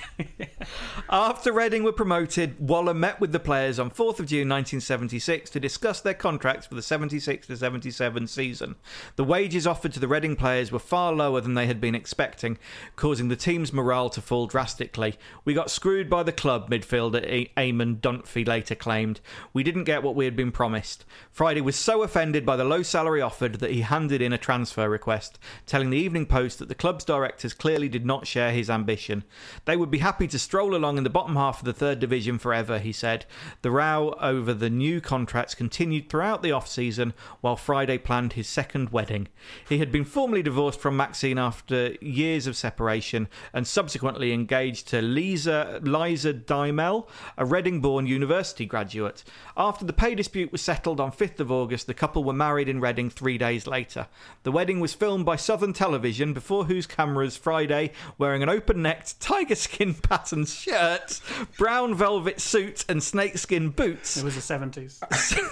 [1.09, 5.61] After Reading were promoted, Waller met with the players on 4th of June 1976 to
[5.61, 8.77] discuss their contracts for the 76 to 77 season.
[9.16, 12.59] The wages offered to the Reading players were far lower than they had been expecting,
[12.96, 15.16] causing the team's morale to fall drastically.
[15.44, 19.20] We got screwed by the club, midfielder Eamon Dunphy later claimed.
[19.53, 21.05] We didn't get what we had been promised.
[21.31, 24.88] Friday was so offended by the low salary offered that he handed in a transfer
[24.88, 29.25] request, telling the Evening Post that the club's directors clearly did not share his ambition.
[29.64, 32.38] They would be happy to stroll along in the bottom half of the third division
[32.38, 33.25] forever, he said.
[33.62, 38.49] The row over the new contracts continued throughout the off season while Friday planned his
[38.49, 39.29] second wedding.
[39.69, 45.01] He had been formally divorced from Maxine after years of separation and subsequently engaged to
[45.03, 49.25] Lisa, Liza Dymel, a Reading born university graduate.
[49.57, 52.81] After the pay dispute was settled on 5th of August, the couple were married in
[52.81, 54.07] Reading three days later.
[54.43, 59.21] The wedding was filmed by Southern Television, before whose cameras Friday, wearing an open necked
[59.21, 61.21] tiger skin patterned shirt,
[61.57, 65.01] brown velvet suit, and snakeskin boots, it was the seventies.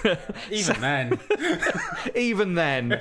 [0.51, 1.21] Even then,
[2.15, 3.01] even then,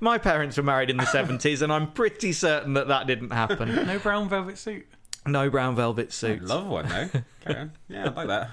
[0.00, 3.74] my parents were married in the 70s, and I'm pretty certain that that didn't happen.
[3.86, 4.86] No brown velvet suit.
[5.26, 6.42] No brown velvet I'd suit.
[6.42, 7.08] love one though.
[7.40, 7.70] Carry.
[7.88, 8.50] Yeah, I'd like that.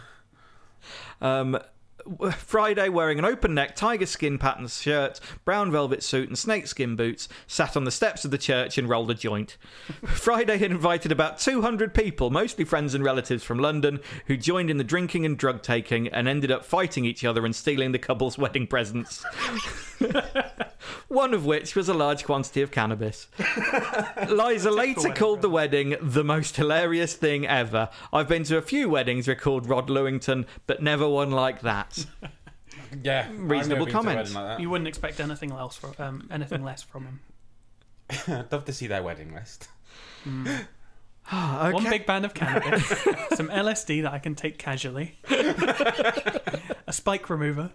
[1.22, 1.58] Um,
[2.38, 7.28] Friday, wearing an open neck tiger skin patterned shirt, brown velvet suit, and snakeskin boots,
[7.48, 9.58] sat on the steps of the church and rolled a joint.
[10.06, 14.78] Friday had invited about 200 people, mostly friends and relatives from London, who joined in
[14.78, 18.38] the drinking and drug taking and ended up fighting each other and stealing the couple's
[18.44, 19.24] wedding presents.
[21.08, 23.28] One of which was a large quantity of cannabis.
[24.30, 27.90] Liza later wedding called the wedding the most hilarious thing ever.
[28.12, 32.06] I've been to a few weddings, recalled Rod Lewington, but never one like that.
[33.02, 34.36] Yeah, Reasonable I've never been to a comments.
[34.36, 37.20] Like You wouldn't expect anything else from um, anything less from him.
[38.28, 39.68] I'd love to see their wedding list.
[41.26, 41.72] Okay.
[41.72, 42.86] One big band of cannabis,
[43.34, 45.18] some LSD that I can take casually,
[46.86, 47.72] a spike remover.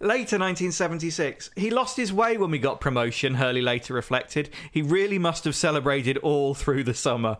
[0.00, 1.50] Later, 1976.
[1.56, 4.50] He lost his way when we got promotion, Hurley later reflected.
[4.70, 7.38] He really must have celebrated all through the summer,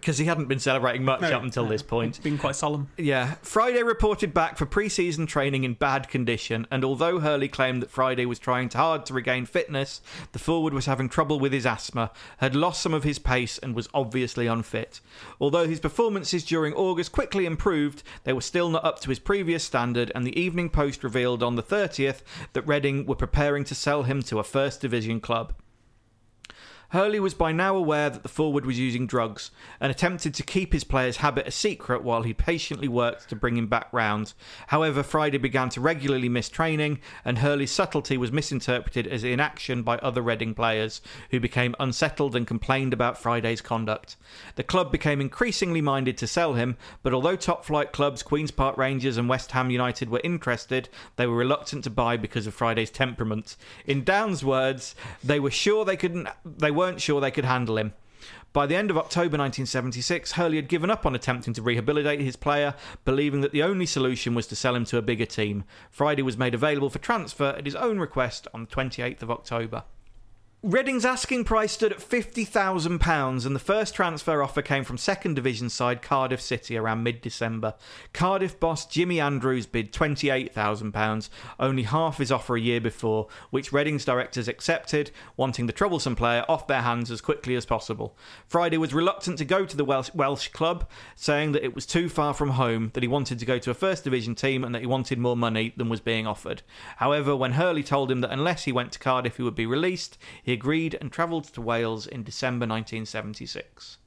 [0.00, 2.22] because he hadn't been celebrating much up until this point.
[2.22, 2.88] been quite solemn.
[2.96, 7.82] Yeah, Friday reported back for pre season training in bad condition, and although Hurley claimed
[7.82, 10.00] that Friday was trying hard to regain fitness,
[10.32, 13.74] the forward was having trouble with his asthma, had lost some of his pace, and
[13.74, 15.00] was obviously unfit.
[15.40, 19.64] Although his performances during August quickly improved, they were still not up to his previous
[19.64, 22.20] standard, and the Evening Post revealed on the 30th
[22.52, 25.54] that Reading were preparing to sell him to a First Division club.
[26.90, 30.72] Hurley was by now aware that the forward was using drugs and attempted to keep
[30.72, 34.32] his player's habit a secret while he patiently worked to bring him back round.
[34.68, 39.98] However, Friday began to regularly miss training, and Hurley's subtlety was misinterpreted as inaction by
[39.98, 44.16] other Reading players, who became unsettled and complained about Friday's conduct.
[44.56, 48.78] The club became increasingly minded to sell him, but although top flight clubs Queen's Park
[48.78, 52.90] Rangers and West Ham United were interested, they were reluctant to buy because of Friday's
[52.90, 53.56] temperament.
[53.84, 57.92] In Down's words, they were sure they couldn't they weren't sure they could handle him.
[58.52, 62.36] By the end of October 1976, Hurley had given up on attempting to rehabilitate his
[62.36, 65.64] player, believing that the only solution was to sell him to a bigger team.
[65.90, 69.82] Friday was made available for transfer at his own request on the 28th of October.
[70.64, 75.70] Reading's asking price stood at £50,000, and the first transfer offer came from second division
[75.70, 77.74] side Cardiff City around mid December.
[78.12, 81.28] Cardiff boss Jimmy Andrews bid £28,000,
[81.60, 86.44] only half his offer a year before, which Reading's directors accepted, wanting the troublesome player
[86.48, 88.16] off their hands as quickly as possible.
[88.48, 92.08] Friday was reluctant to go to the Welsh, Welsh club, saying that it was too
[92.08, 94.80] far from home, that he wanted to go to a first division team, and that
[94.80, 96.62] he wanted more money than was being offered.
[96.96, 100.18] However, when Hurley told him that unless he went to Cardiff he would be released,
[100.48, 103.98] he agreed and travelled to Wales in December 1976.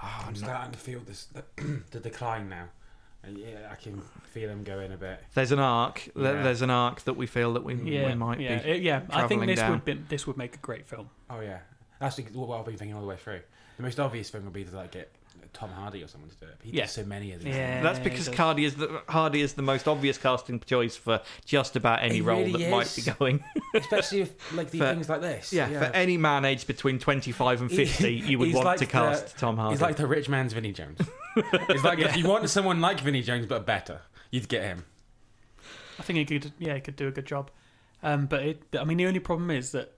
[0.00, 1.44] Ah, I'm starting to feel this the,
[1.90, 2.68] the decline now.
[3.22, 5.22] And yeah, I can feel him going a bit.
[5.34, 6.06] There's an arc.
[6.16, 6.42] Yeah.
[6.42, 8.70] There's an arc that we feel that we, Yeah, we might yeah, be.
[8.70, 9.02] it- yeah.
[9.10, 9.72] I think this down.
[9.72, 11.10] would be, this would make a great film.
[11.28, 11.58] Oh yeah,
[12.00, 13.40] that's what I've been thinking all the way through.
[13.76, 15.12] The most obvious thing would be to like get
[15.52, 16.56] Tom Hardy or someone to do it.
[16.62, 16.82] He Yeah.
[16.84, 17.54] does so many of these.
[17.54, 17.82] Yeah.
[17.82, 18.26] That's because.
[18.34, 22.20] Hardy is the Hardy is the most obvious casting choice for just about any He
[22.20, 23.42] role really that might be going.
[23.74, 25.52] especially if like the For- things like this.
[25.52, 28.90] yeah, for any man aged between 25 and 50, you would want like to the-
[28.92, 29.74] cast Tom Hardy.
[29.74, 30.98] He's like the rich man's Vinnie Jones.
[31.36, 34.84] it's like if you want someone like Vinnie Jones but better, you'd get him.
[35.98, 37.50] I think he could, yeah, he could do a good job.
[38.02, 39.92] Um, but it, I mean, the only problem is that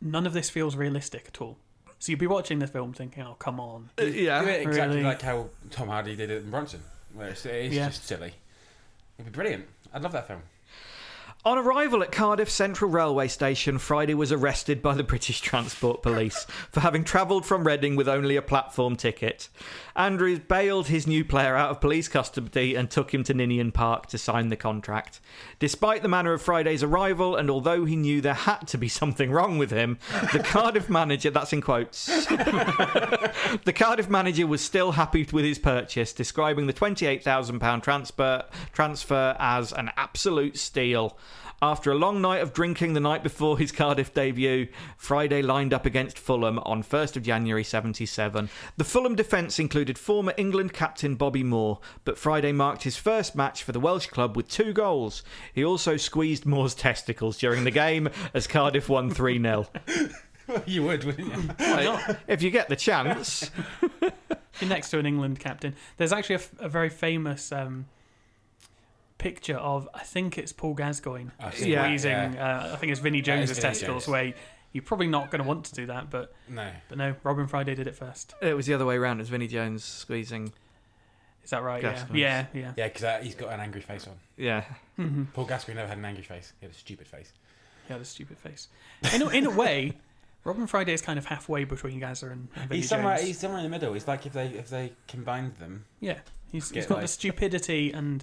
[0.00, 1.58] none of this feels realistic at all.
[2.00, 4.40] So you'd be watching the film thinking, "Oh, come on." Uh, yeah.
[4.42, 5.08] Do it exactly Really?
[5.08, 6.80] like how Tom Hardy did it in Bronson,
[7.12, 7.88] where it's, it's Yeah.
[7.88, 8.34] just silly.
[9.18, 9.66] It'd be brilliant.
[9.92, 10.42] I'd love that film.
[11.48, 16.44] On arrival at Cardiff Central Railway Station, Friday was arrested by the British Transport Police
[16.70, 19.48] for having travelled from Reading with only a platform ticket.
[19.96, 24.08] Andrews bailed his new player out of police custody and took him to Ninian Park
[24.08, 25.20] to sign the contract.
[25.58, 29.30] Despite the manner of Friday's arrival, and although he knew there had to be something
[29.30, 29.98] wrong with him,
[30.34, 36.12] the Cardiff manager, that's in quotes, the Cardiff manager was still happy with his purchase,
[36.12, 41.16] describing the £28,000 transfer, transfer as an absolute steal.
[41.60, 45.86] After a long night of drinking the night before his Cardiff debut, Friday lined up
[45.86, 48.48] against Fulham on 1st of January 77.
[48.76, 53.64] The Fulham defence included former England captain Bobby Moore, but Friday marked his first match
[53.64, 55.24] for the Welsh club with two goals.
[55.52, 59.66] He also squeezed Moore's testicles during the game as Cardiff won 3 0.
[60.64, 61.42] you would, wouldn't you?
[61.58, 62.18] Why not?
[62.28, 63.50] If you get the chance.
[64.60, 65.74] You're next to an England captain.
[65.96, 67.86] There's actually a, f- a very famous um,
[69.18, 71.84] picture of, I think it's Paul Gascoigne I've Yeah.
[71.84, 72.10] squeezing.
[72.34, 72.62] yeah.
[72.70, 74.12] Uh, I think it's Vinnie That is Jones's Vinnie testicles, Jones.
[74.12, 74.34] where
[74.72, 76.70] you're probably not going to want to do that, but No.
[76.88, 78.34] but no, Robin Friday did it first.
[78.40, 79.18] It was the other way around.
[79.18, 80.52] It was Vinnie Jones squeezing.
[81.44, 81.82] Is that right?
[81.82, 82.18] Yeah, Gascoigne's.
[82.18, 82.72] yeah, yeah.
[82.76, 84.14] Yeah, because uh, he's got an angry face on.
[84.36, 84.64] Yeah.
[84.96, 86.52] hmm Paul Gascoigne never had an angry face.
[86.60, 87.32] He had a stupid face.
[87.86, 88.68] He had a stupid face.
[89.14, 89.92] In a, in a way,
[90.44, 93.16] Robin Friday is kind of halfway between Gaza and, and Vinnie he's somewhere.
[93.16, 93.26] Jones.
[93.28, 93.94] He's somewhere in the middle.
[93.94, 95.86] It's like if they if they combined them.
[96.00, 96.18] Yeah,
[96.52, 98.22] he's, he's got like- the stupidity and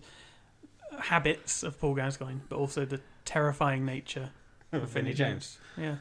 [0.99, 4.31] habits of Paul Gascoigne, but also the terrifying nature
[4.71, 5.57] of Vinnie James.
[5.77, 5.95] Yeah.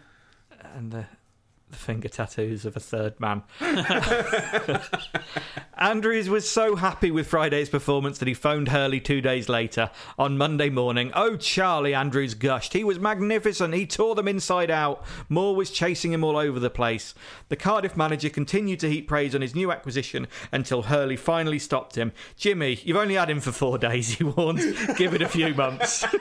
[0.74, 1.07] and the,
[1.74, 3.42] the finger tattoos of a third man.
[5.76, 9.90] Andrews was so happy with Friday's performance that he phoned Hurley two days later.
[10.16, 12.74] On Monday morning, oh, Charlie, Andrews gushed.
[12.74, 13.74] He was magnificent.
[13.74, 15.04] He tore them inside out.
[15.28, 17.12] Moore was chasing him all over the place.
[17.48, 21.96] The Cardiff manager continued to heap praise on his new acquisition until Hurley finally stopped
[21.96, 22.12] him.
[22.37, 24.60] Jimmy, you've only had him for four days, he warned.
[24.96, 26.04] Give it a few months.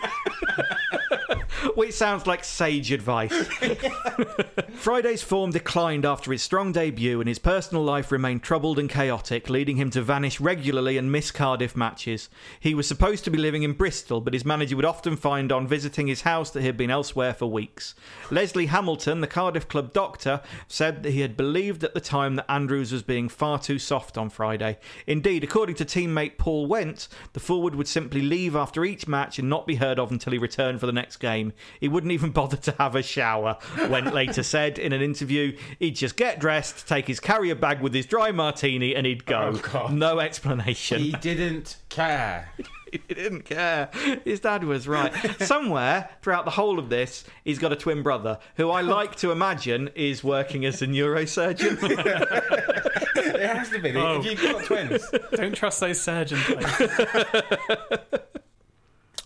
[1.75, 3.33] Which sounds like sage advice.
[4.75, 9.49] Friday's form declined after his strong debut, and his personal life remained troubled and chaotic,
[9.49, 12.29] leading him to vanish regularly and miss Cardiff matches.
[12.59, 15.67] He was supposed to be living in Bristol, but his manager would often find on
[15.67, 17.95] visiting his house that he had been elsewhere for weeks.
[18.29, 22.51] Leslie Hamilton, the Cardiff club doctor, said that he had believed at the time that
[22.51, 24.77] Andrews was being far too soft on Friday.
[25.07, 29.49] Indeed, according to teammate Paul Went, the forward would simply leave after each match and
[29.49, 31.52] not be heard of until he returned for the next game.
[31.79, 33.57] He wouldn't even bother to have a shower.
[33.89, 37.93] Went later said in an interview he'd just get dressed, take his carrier bag with
[37.93, 39.53] his dry martini, and he'd go.
[39.53, 39.93] Oh, God.
[39.93, 40.99] no explanation.
[40.99, 42.51] He didn't care.
[42.91, 43.89] he didn't care.
[44.23, 45.13] His dad was right.
[45.41, 49.31] Somewhere throughout the whole of this, he's got a twin brother who I like to
[49.31, 51.77] imagine is working as a neurosurgeon.
[53.15, 53.95] it has to be.
[53.95, 54.19] Oh.
[54.19, 56.43] If you've got twins, Don't trust those surgeons.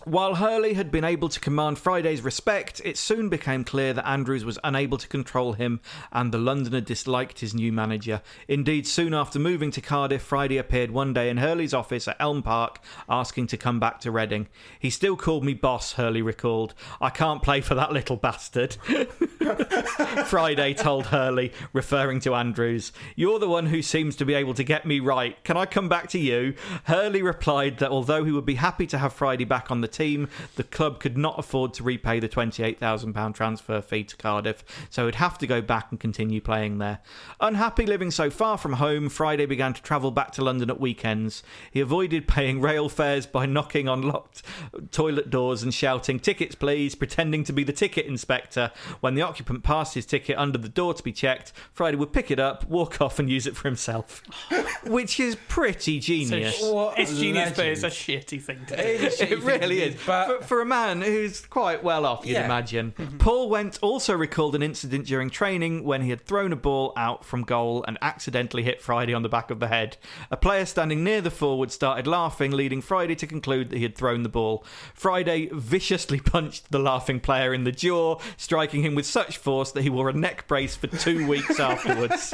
[0.07, 4.45] While Hurley had been able to command Friday's respect, it soon became clear that Andrews
[4.45, 5.81] was unable to control him
[6.13, 8.21] and the Londoner disliked his new manager.
[8.47, 12.41] Indeed, soon after moving to Cardiff, Friday appeared one day in Hurley's office at Elm
[12.41, 14.47] Park asking to come back to Reading.
[14.79, 16.73] He still called me boss, Hurley recalled.
[17.01, 18.77] I can't play for that little bastard.
[20.25, 24.63] Friday told Hurley, referring to Andrews, You're the one who seems to be able to
[24.63, 25.41] get me right.
[25.43, 26.53] Can I come back to you?
[26.85, 30.29] Hurley replied that although he would be happy to have Friday back on the team,
[30.55, 35.15] the club could not afford to repay the £28,000 transfer fee to Cardiff, so he'd
[35.15, 36.99] have to go back and continue playing there.
[37.39, 41.43] Unhappy living so far from home, Friday began to travel back to London at weekends.
[41.71, 44.43] He avoided paying rail fares by knocking on locked
[44.91, 48.71] toilet doors and shouting, Tickets, please, pretending to be the ticket inspector.
[48.99, 52.31] When the occupant passed his ticket under the door to be checked, Friday would pick
[52.31, 54.21] it up, walk off, and use it for himself.
[54.85, 56.55] Which is pretty So genius.
[56.57, 56.61] sh-
[56.97, 58.81] it's a genius, but it's a shitty thing to do.
[58.81, 60.05] it, is a shitty It really thing to is.
[60.05, 62.45] But for, for a man who's quite well off, you'd Yeah.
[62.45, 62.93] imagine.
[62.97, 63.17] Mm-hmm.
[63.17, 67.25] Paul Went also recalled an incident during training when he had thrown a ball out
[67.25, 69.97] from goal and accidentally hit Friday on the back of the head.
[70.31, 73.95] A player standing near the forward started laughing, leading Friday to conclude that he had
[73.95, 74.63] thrown the ball.
[74.93, 79.81] Friday viciously punched the laughing player in the jaw, striking him with such force that
[79.83, 82.33] he wore a neck brace for two weeks afterwards.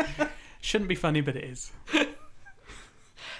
[0.62, 1.72] Shouldn't be funny, but it is.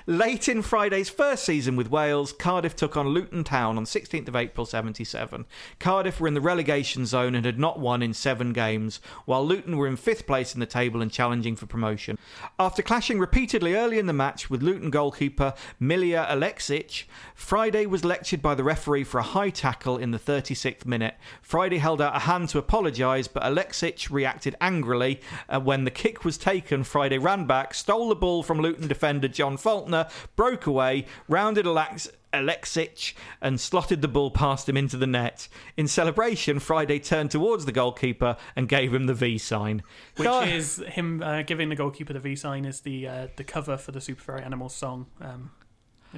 [0.06, 4.36] Late in Friday's first season with Wales, Cardiff took on Luton Town on 16th of
[4.36, 5.46] April 77.
[5.80, 9.78] Cardiff were in the relegation zone and had not won in seven games, while Luton
[9.78, 12.18] were in fifth place in the table and challenging for promotion.
[12.60, 18.42] After clashing repeatedly early in the match with Luton goalkeeper Milija Aleksic, Friday was lectured
[18.42, 21.16] by the referee for a high tackle in the 36th minute.
[21.42, 25.22] Friday held out a hand to apologise, but Aleksic reacted angrily.
[25.48, 29.30] Uh, when the kick was taken, Friday ran back, stole the ball from Luton defender
[29.30, 29.56] John
[29.94, 32.10] Faulkner, broke away, rounded Alex.
[32.34, 35.48] Aleksic and slotted the ball past him into the net.
[35.78, 39.84] In celebration, Friday turned towards the goalkeeper and gave him the V sign.
[40.16, 43.44] Which Car- is him uh, giving the goalkeeper the V sign is the uh, the
[43.44, 45.06] cover for the Super Furry Animals song.
[45.22, 45.52] Um,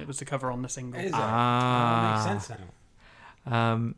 [0.00, 0.98] it was the cover on the single.
[0.98, 1.14] is it?
[1.14, 2.24] Ah.
[2.24, 2.60] Oh, makes sense
[3.46, 3.72] now.
[3.72, 3.94] Um,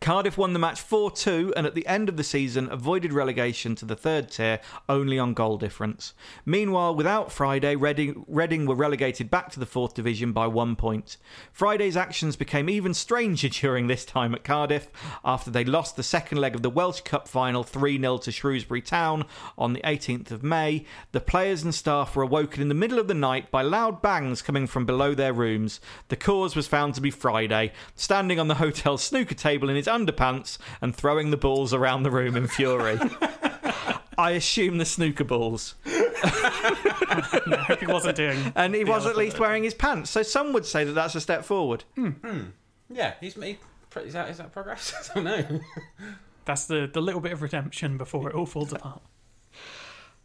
[0.00, 3.74] Cardiff won the match 4 2 and at the end of the season avoided relegation
[3.74, 6.14] to the third tier only on goal difference.
[6.46, 11.18] Meanwhile, without Friday, Reading, Reading were relegated back to the fourth division by one point.
[11.52, 14.88] Friday's actions became even stranger during this time at Cardiff
[15.22, 18.80] after they lost the second leg of the Welsh Cup final 3 0 to Shrewsbury
[18.80, 19.26] Town
[19.58, 20.86] on the 18th of May.
[21.12, 24.40] The players and staff were awoken in the middle of the night by loud bangs
[24.40, 25.78] coming from below their rooms.
[26.08, 29.89] The cause was found to be Friday, standing on the hotel's snooker table in his
[29.90, 32.98] underpants and throwing the balls around the room in fury.
[34.18, 35.74] I assume the snooker balls.
[35.86, 38.52] I hope he wasn't doing.
[38.54, 39.40] And he was at least bit.
[39.40, 41.84] wearing his pants, so some would say that that's a step forward.
[41.94, 42.40] Hmm, hmm.
[42.90, 43.58] Yeah, he's made.
[43.96, 45.10] Is that is that progress?
[45.10, 45.60] I don't know.
[46.44, 49.02] That's the the little bit of redemption before it all falls apart.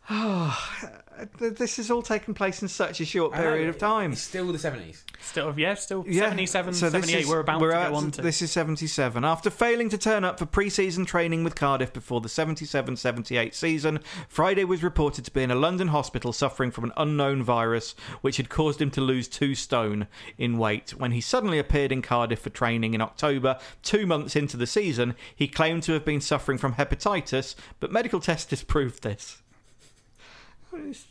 [1.39, 4.11] Th- This has all taken place in such a short period of time.
[4.11, 5.03] It's still the seventies.
[5.21, 7.21] Still, yeah, still Yeah, 77, so 78.
[7.21, 8.21] is- we're about we're to at- go on to.
[8.21, 9.23] This is 77.
[9.23, 13.55] After failing to turn up for pre season training with Cardiff before the 77 78
[13.55, 17.95] season, Friday was reported to be in a London hospital suffering from an unknown virus
[18.21, 20.91] which had caused him to lose two stone in weight.
[20.91, 25.15] When he suddenly appeared in Cardiff for training in October, two months into the season,
[25.35, 29.41] he claimed to have been suffering from hepatitis, but medical tests disproved this.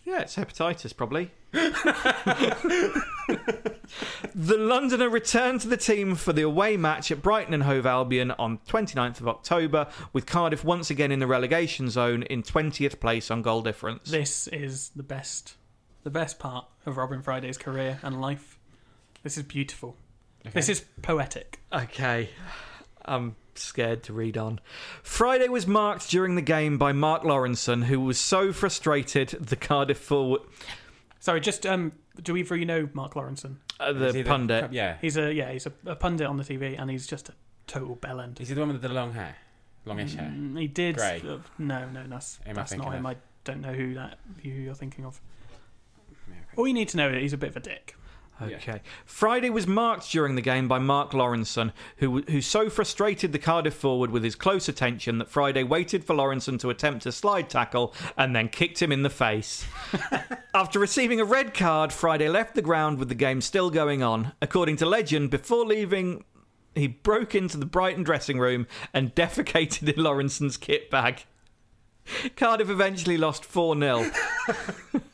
[0.05, 1.31] Yeah, it's hepatitis, probably.
[1.53, 3.05] the
[4.35, 8.59] Londoner returned to the team for the away match at Brighton and Hove Albion on
[8.69, 13.43] 29th of October, with Cardiff once again in the relegation zone in 20th place on
[13.43, 14.11] goal difference.
[14.11, 15.55] This is the best,
[16.03, 18.59] the best part of Robin Friday's career and life.
[19.23, 19.97] This is beautiful.
[20.53, 21.61] This is poetic.
[21.73, 22.29] Okay.
[23.05, 24.61] I'm scared to read on.
[25.03, 29.99] Friday was marked during the game by Mark Lawrenson, who was so frustrated the Cardiff
[29.99, 30.43] forward,
[31.21, 31.93] Sorry, just um,
[32.23, 33.57] do either of you know Mark Lawrenson?
[33.81, 34.73] uh, Is the he pundit.
[34.75, 34.99] Yeah.
[35.01, 37.33] He's a yeah, he's a, a pundit on the TV, and he's just a
[37.67, 38.41] total bellend.
[38.43, 39.35] Is he the one with the long hair?
[39.87, 40.31] Longish hair.
[40.35, 40.97] Mm, he did.
[40.97, 41.23] Grey.
[41.27, 43.07] uh, no, no, that's Am I that's not him.
[43.07, 43.13] of?
[43.13, 45.19] I don't know who that who you're thinking of.
[46.57, 47.97] All you need to know is he's a bit of a dick.
[48.43, 48.81] Okay.
[49.05, 53.75] Friday was marked during the game by Mark Lawrenson, who who so frustrated the Cardiff
[53.75, 57.95] forward with his close attention that Friday waited for Lawrenson to attempt a slide tackle
[58.17, 59.67] and then kicked him in the face.
[60.55, 64.33] After receiving a red card, Friday left the ground with the game still going on.
[64.43, 66.25] According to legend, before leaving,
[66.75, 71.25] he broke into the Brighton dressing room and defecated in Lawrenson's kit bag.
[72.37, 74.11] Cardiff eventually lost 4 0.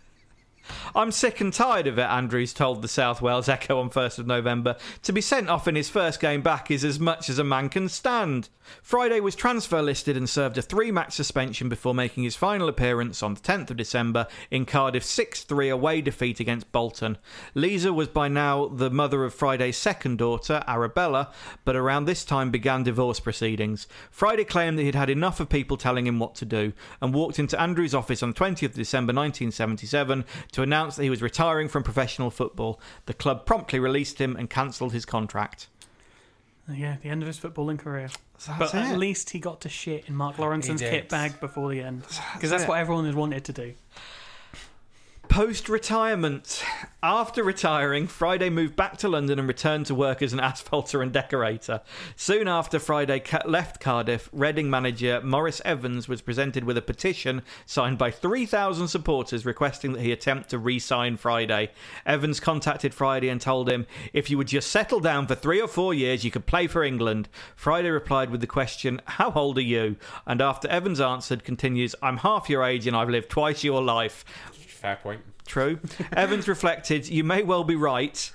[0.94, 4.26] I'm sick and tired of it, Andrews told the South Wales Echo on 1st of
[4.26, 4.76] November.
[5.02, 7.68] To be sent off in his first game back is as much as a man
[7.68, 8.48] can stand.
[8.82, 13.22] Friday was transfer listed and served a three match suspension before making his final appearance
[13.22, 17.18] on the 10th of December in Cardiff's 6 3 away defeat against Bolton.
[17.54, 21.32] Lisa was by now the mother of Friday's second daughter, Arabella,
[21.64, 23.86] but around this time began divorce proceedings.
[24.10, 27.38] Friday claimed that he'd had enough of people telling him what to do and walked
[27.38, 31.82] into Andrews' office on 20th of December 1977 to announce that he was retiring from
[31.82, 32.80] professional football.
[33.06, 35.68] The club promptly released him and cancelled his contract.
[36.72, 38.10] Yeah, the end of his footballing career.
[38.46, 38.98] That's but at it.
[38.98, 42.02] least he got to shit in Mark Lawrence's kit bag before the end.
[42.34, 42.68] Because that's it.
[42.68, 43.74] what everyone had wanted to do.
[45.30, 46.60] Post retirement.
[47.04, 51.12] After retiring, Friday moved back to London and returned to work as an asphalter and
[51.12, 51.80] decorator.
[52.14, 57.96] Soon after Friday left Cardiff, Reading manager Maurice Evans was presented with a petition signed
[57.96, 61.70] by 3,000 supporters requesting that he attempt to re sign Friday.
[62.04, 65.68] Evans contacted Friday and told him, If you would just settle down for three or
[65.68, 67.28] four years, you could play for England.
[67.54, 69.96] Friday replied with the question, How old are you?
[70.26, 74.24] And after Evans answered, continues, I'm half your age and I've lived twice your life.
[74.80, 75.20] Fair point.
[75.50, 75.80] True.
[76.12, 78.16] Evans reflected, You may well be right.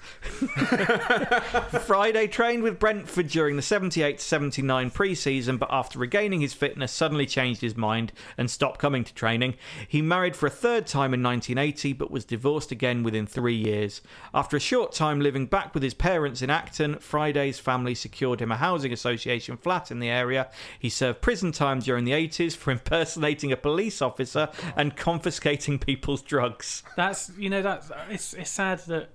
[1.85, 6.91] Friday trained with Brentford during the 78 79 pre season, but after regaining his fitness,
[6.91, 9.55] suddenly changed his mind and stopped coming to training.
[9.87, 14.01] He married for a third time in 1980, but was divorced again within three years.
[14.33, 18.51] After a short time living back with his parents in Acton, Friday's family secured him
[18.51, 20.49] a housing association flat in the area.
[20.77, 26.21] He served prison time during the 80s for impersonating a police officer and confiscating people's
[26.21, 26.83] drugs.
[27.07, 29.09] That's you know that's it's it's sad that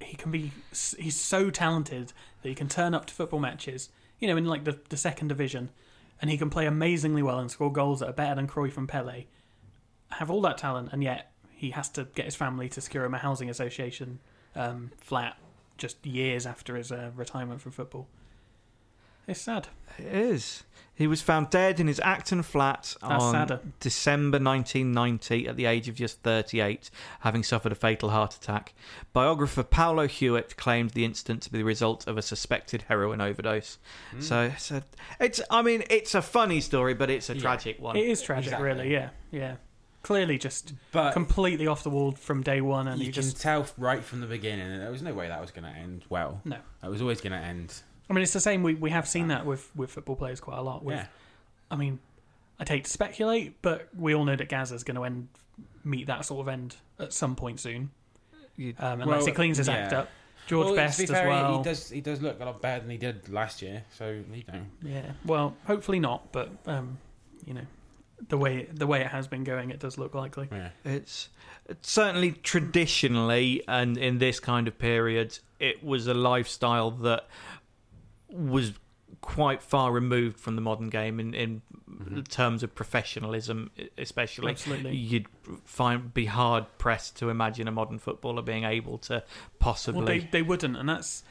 [0.00, 2.12] he can be he's so talented
[2.42, 5.28] that he can turn up to football matches, you know, in like the, the second
[5.28, 5.70] division,
[6.20, 8.86] and he can play amazingly well and score goals that are better than Cruyff and
[8.86, 9.24] Pele.
[10.10, 13.14] Have all that talent, and yet he has to get his family to secure him
[13.14, 14.18] a housing association
[14.54, 15.38] um, flat
[15.78, 18.08] just years after his uh, retirement from football.
[19.26, 19.68] It's sad.
[19.98, 20.64] It is.
[20.94, 23.60] He was found dead in his Acton flat That's on sadder.
[23.80, 28.74] December 1990 at the age of just 38, having suffered a fatal heart attack.
[29.12, 33.78] Biographer Paolo Hewitt claimed the incident to be the result of a suspected heroin overdose.
[34.12, 34.20] Hmm.
[34.20, 34.82] So it's, a,
[35.18, 37.40] it's, I mean, it's a funny story, but it's a Yeah.
[37.40, 37.96] tragic one.
[37.96, 38.66] It is tragic, Exactly.
[38.68, 38.92] really.
[38.92, 39.56] Yeah, yeah.
[40.02, 43.40] Clearly, just But completely off the wall from day one, and you he can just
[43.40, 46.04] tell right from the beginning that there was no way that was going to end
[46.10, 46.40] well.
[46.44, 46.56] no.
[46.82, 47.82] It was always going to end.
[48.10, 48.62] I mean, it's the same.
[48.62, 50.84] We we have seen that with with football players quite a lot.
[50.84, 51.06] With, Yeah.
[51.70, 51.98] I mean,
[52.58, 55.28] I'd hate to speculate, but we all know that Gaza's going to end
[55.84, 57.90] meet that sort of end at some point soon,
[58.56, 59.74] You- um, unless Well, he cleans his yeah.
[59.74, 60.08] act up.
[60.46, 61.58] George Well, Best as be fair, he- well.
[61.58, 61.88] He does.
[61.90, 63.84] He does look a lot better than he did last year.
[63.96, 64.62] So you know.
[64.82, 65.12] Yeah.
[65.24, 66.98] Well, hopefully not, but um,
[67.46, 67.66] you know,
[68.28, 70.48] the way the way it has been going, it does look likely.
[70.50, 70.70] Yeah.
[70.84, 71.28] It's
[71.68, 77.26] it's certainly traditionally, and in this kind of period, it was a lifestyle that
[78.32, 78.72] was
[79.20, 81.62] quite far removed from the modern game in, in
[82.28, 84.52] terms of professionalism, especially.
[84.52, 84.96] Absolutely.
[84.96, 85.26] You'd
[85.64, 89.22] find be hard pressed to imagine a modern footballer being able to
[89.58, 89.98] possibly.
[89.98, 91.24] Well, they they wouldn't, and that's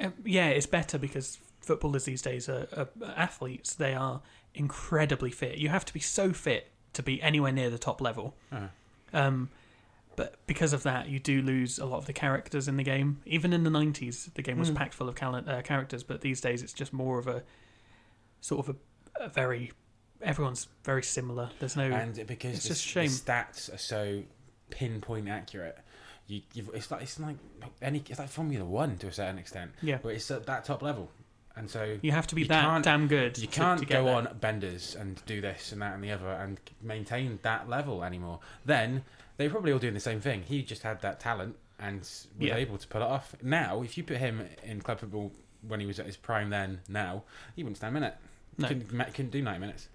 [0.00, 3.74] uh, yeah, it's better because footballers these days are, are athletes.
[3.74, 4.20] They are
[4.54, 5.58] incredibly fit.
[5.58, 8.34] You have to be so fit to be anywhere near the top level.
[8.50, 8.66] Uh-huh.
[9.12, 9.50] Um,
[10.18, 13.22] but because of that, you do lose a lot of the characters in the game.
[13.24, 14.74] Even in the '90s, the game was Mm.
[14.74, 17.42] packed full of cal- uh, characters, but these days it's just more of a
[18.40, 18.76] sort of
[19.20, 19.72] a, a very
[20.20, 21.50] everyone's very similar.
[21.60, 23.10] There's no And because It's the, just a the shame.
[23.10, 24.24] stats are so
[24.70, 25.78] pinpoint accurate,
[26.26, 26.42] you,
[26.74, 27.36] it's like it's like
[27.80, 29.98] any it's like Formula One to a certain extent, yeah.
[30.02, 31.10] but it's at that top level,
[31.58, 33.36] and so You have to be that damn good.
[33.38, 34.14] you can't to get go there.
[34.14, 38.40] on benders and do this and that and the other and maintain that level anymore.
[38.64, 39.04] Then
[39.36, 40.42] they're probably all doing the same thing.
[40.42, 42.56] He just had that talent and was Yeah.
[42.56, 43.34] able to pull it off.
[43.42, 45.32] Now, if you put him in club football
[45.66, 48.16] when he was at his prime, then now he wouldn't stand a minute.
[48.56, 48.68] No.
[48.68, 49.88] Couldn't, couldn't do ninety minutes.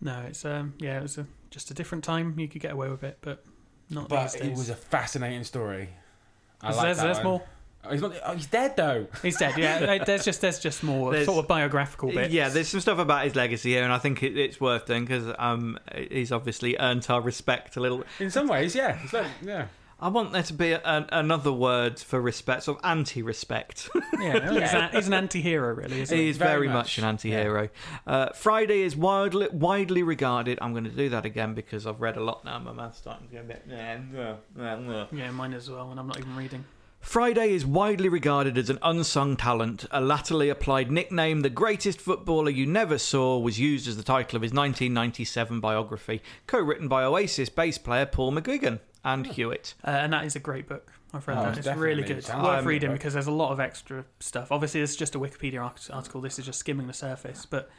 [0.00, 2.38] No, it's um yeah, it was a, just a different time.
[2.38, 3.44] You could get away with it, but
[3.90, 5.90] not But it was a fascinating story.
[6.62, 7.24] I like that there's one.
[7.24, 7.42] more.
[7.88, 8.12] Oh, he's not.
[8.24, 9.06] Oh, he's dead though.
[9.22, 9.56] He's dead.
[9.56, 12.32] Yeah, there's just there's just more There's- sort of biographical bits.
[12.32, 15.04] Yeah, there's some stuff about his legacy here, and I think it, it's worth doing
[15.04, 15.78] because um,
[16.10, 18.04] he's obviously earned our respect a little.
[18.20, 18.98] In some ways, yeah.
[19.02, 19.66] It's like, yeah.
[19.98, 23.88] I want there to be a, another word for respect, sort of anti-respect.
[24.20, 26.00] Yeah, he's, a, he's an anti-hero, really.
[26.00, 26.28] Isn't he he?
[26.30, 27.68] is very, Very much, much, an anti-hero.
[28.06, 30.58] Uh, Friday is widely widely regarded.
[30.62, 32.58] I'm going to do that again because I've read a lot now.
[32.58, 33.64] My mouth's starting to go a bit.
[33.68, 36.64] Yeah, mine as well, and I'm not even reading.
[37.10, 39.86] Friday is widely regarded as an unsung talent.
[39.92, 44.34] A latterly applied nickname, the greatest footballer you never saw, was used as the title
[44.36, 49.74] of his 1997 biography, co written by Oasis bass player Paul McGuigan and Hewitt.
[49.84, 50.92] Uh, and that is a great book.
[51.14, 51.58] I've read Oh, that.
[51.58, 52.24] it's It's really good.
[52.24, 52.44] challenge.
[52.44, 54.50] Worth Um, reading because there's a lot of extra stuff.
[54.50, 56.20] Obviously, it's just a Wikipedia article.
[56.20, 57.70] This is just skimming the surface, but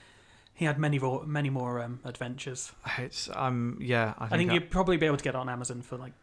[0.54, 2.72] he had many more, many more um, adventures.
[2.98, 5.38] It's um yeah, I think, I think I- you'd probably be able to get it
[5.38, 6.14] on Amazon for like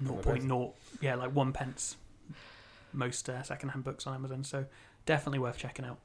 [0.00, 1.96] What 0.0, yeah, like one pence.
[2.92, 4.66] Most uh, secondhand books on Amazon, so
[5.06, 5.98] definitely worth checking out.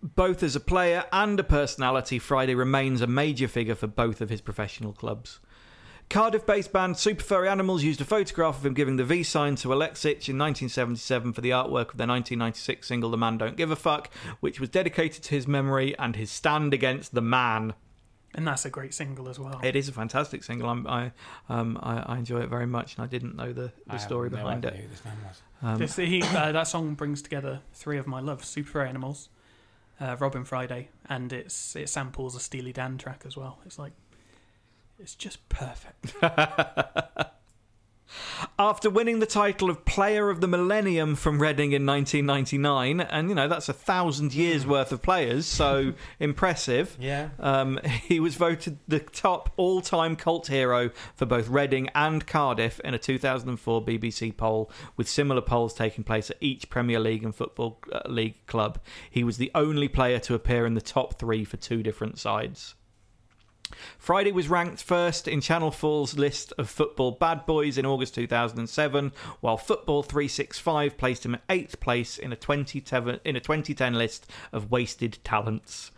[0.00, 4.30] both as a player and a personality, Friday remains a major figure for both of
[4.30, 5.40] his professional clubs.
[6.08, 9.56] Cardiff based band Super Furry Animals used a photograph of him giving the V sign
[9.56, 13.70] to Aleksic in 1977 for the artwork of their 1996 single The Man Don't Give
[13.70, 14.08] a Fuck,
[14.40, 17.74] which was dedicated to his memory and his stand against the man.
[18.34, 19.58] And that's a great single as well.
[19.64, 20.68] It is a fantastic single.
[20.68, 21.12] I'm, I,
[21.48, 24.00] um, I, I enjoy it very much, and I didn't know the, I the have
[24.02, 24.82] story no behind idea it.
[24.84, 25.42] who this man was.
[25.62, 29.30] Um, This, he, uh, that song brings together three of my loves: Super Animals,
[30.00, 33.58] uh, Robin Friday, and it's it samples a Steely Dan track as well.
[33.64, 33.92] It's like
[34.98, 36.14] it's just perfect.
[38.58, 43.34] After winning the title of Player of the Millennium from Reading in 1999, and you
[43.34, 46.96] know that's a thousand years worth of players, so impressive.
[47.00, 47.30] Yeah.
[47.38, 52.94] Um, he was voted the top all-time cult hero for both Reading and Cardiff in
[52.94, 57.78] a 2004 BBC poll, with similar polls taking place at each Premier League and Football
[57.92, 58.78] uh, League club.
[59.10, 62.74] He was the only player to appear in the top three for two different sides.
[63.98, 69.12] Friday was ranked first in Channel 4's list of football bad boys in August 2007,
[69.40, 74.30] while Football 365 placed him at eighth place in a 2010, in a 2010 list
[74.52, 75.90] of wasted talents.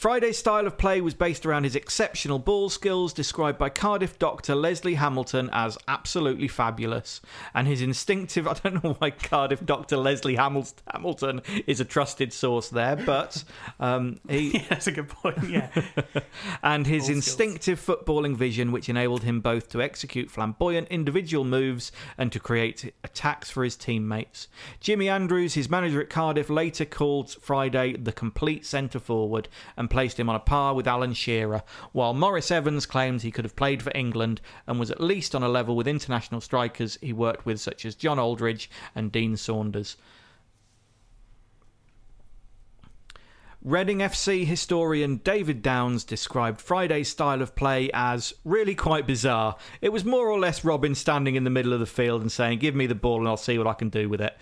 [0.00, 4.54] Friday's style of play was based around his exceptional ball skills, described by Cardiff doctor
[4.54, 7.20] Leslie Hamilton as absolutely fabulous,
[7.52, 8.48] and his instinctive.
[8.48, 13.44] I don't know why Cardiff doctor Leslie Hamil- Hamilton is a trusted source there, but
[13.78, 15.36] um, he yeah, that's a good point.
[15.46, 15.68] Yeah,
[16.62, 17.28] and his Ball skills.
[17.28, 22.94] instinctive footballing vision, which enabled him both to execute flamboyant individual moves and to create
[23.04, 24.48] attacks for his teammates.
[24.80, 29.46] Jimmy Andrews, his manager at Cardiff, later called Friday the complete centre forward
[29.76, 31.62] and placed him on a par with Alan Shearer,
[31.92, 35.42] while Maurice Evans claimed he could have played for England and was at least on
[35.42, 39.96] a level with international strikers he worked with, such as John Aldridge and Dean Saunders.
[43.62, 49.56] Reading FC historian David Downs described Friday's style of play as really quite bizarre.
[49.82, 52.60] It was more or less Robin standing in the middle of the field and saying,
[52.60, 54.34] Give me the ball and I'll see what I can do with it.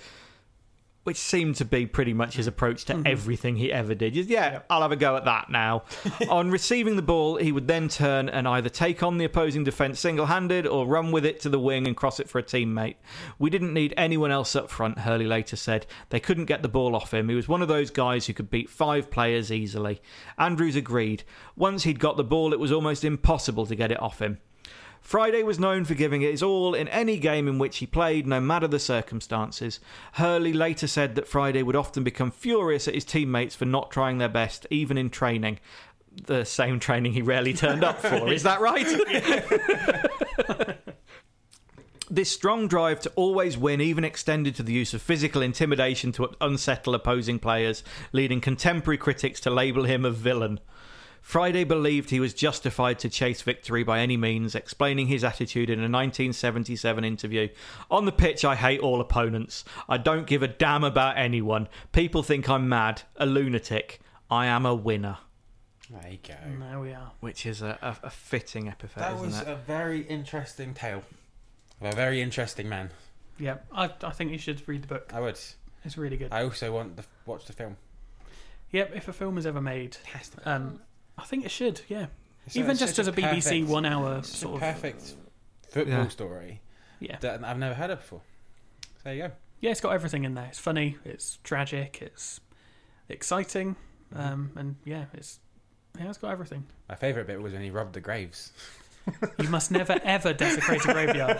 [1.08, 3.06] Which seemed to be pretty much his approach to mm-hmm.
[3.06, 4.12] everything he ever did.
[4.12, 5.84] Just, yeah, I'll have a go at that now.
[6.28, 10.00] on receiving the ball, he would then turn and either take on the opposing defence
[10.00, 12.96] single handed or run with it to the wing and cross it for a teammate.
[13.38, 15.86] We didn't need anyone else up front, Hurley later said.
[16.10, 17.30] They couldn't get the ball off him.
[17.30, 20.02] He was one of those guys who could beat five players easily.
[20.36, 21.22] Andrews agreed.
[21.56, 24.40] Once he'd got the ball, it was almost impossible to get it off him.
[25.00, 28.26] Friday was known for giving it his all in any game in which he played,
[28.26, 29.80] no matter the circumstances.
[30.14, 34.18] Hurley later said that Friday would often become furious at his teammates for not trying
[34.18, 35.60] their best, even in training.
[36.26, 38.86] The same training he rarely turned up for, is that right?
[42.10, 46.30] This strong drive to always win even extended to the use of physical intimidation to
[46.40, 50.58] unsettle opposing players, leading contemporary critics to label him a villain.
[51.28, 55.78] Friday believed he was justified to chase victory by any means, explaining his attitude in
[55.78, 57.48] a 1977 interview.
[57.90, 59.62] On the pitch, I hate all opponents.
[59.90, 61.68] I don't give a damn about anyone.
[61.92, 64.00] People think I'm mad, a lunatic.
[64.30, 65.18] I am a winner.
[65.90, 66.32] There you go.
[66.42, 67.12] and there we are.
[67.20, 69.48] Which is a, a, a fitting epithet, That isn't was it?
[69.48, 71.02] a very interesting tale
[71.82, 72.88] of a very interesting man.
[73.38, 75.12] Yeah, I, I think you should read the book.
[75.12, 75.38] I would.
[75.84, 76.32] It's really good.
[76.32, 77.76] I also want to watch the film.
[78.70, 79.96] Yep, if a film is ever made,
[80.44, 80.80] um,
[81.18, 81.80] I think it should.
[81.88, 82.06] Yeah,
[82.46, 85.14] It's even it's just as a BBC perfect- one-hour it's sort a of perfect
[85.68, 86.08] football Yeah.
[86.08, 86.60] story
[87.00, 87.18] yeah.
[87.20, 88.22] that I've never heard of before.
[88.82, 89.32] So there you go.
[89.60, 90.46] Yeah, it's got everything in there.
[90.46, 92.40] It's funny, it's tragic, it's
[93.08, 93.76] exciting,
[94.14, 94.20] Mm-hmm.
[94.22, 95.40] um, and yeah, it's
[95.98, 96.64] yeah, it's got everything.
[96.88, 98.52] My favourite bit was when he robbed the graves.
[99.38, 101.38] You must never ever desecrate a graveyard.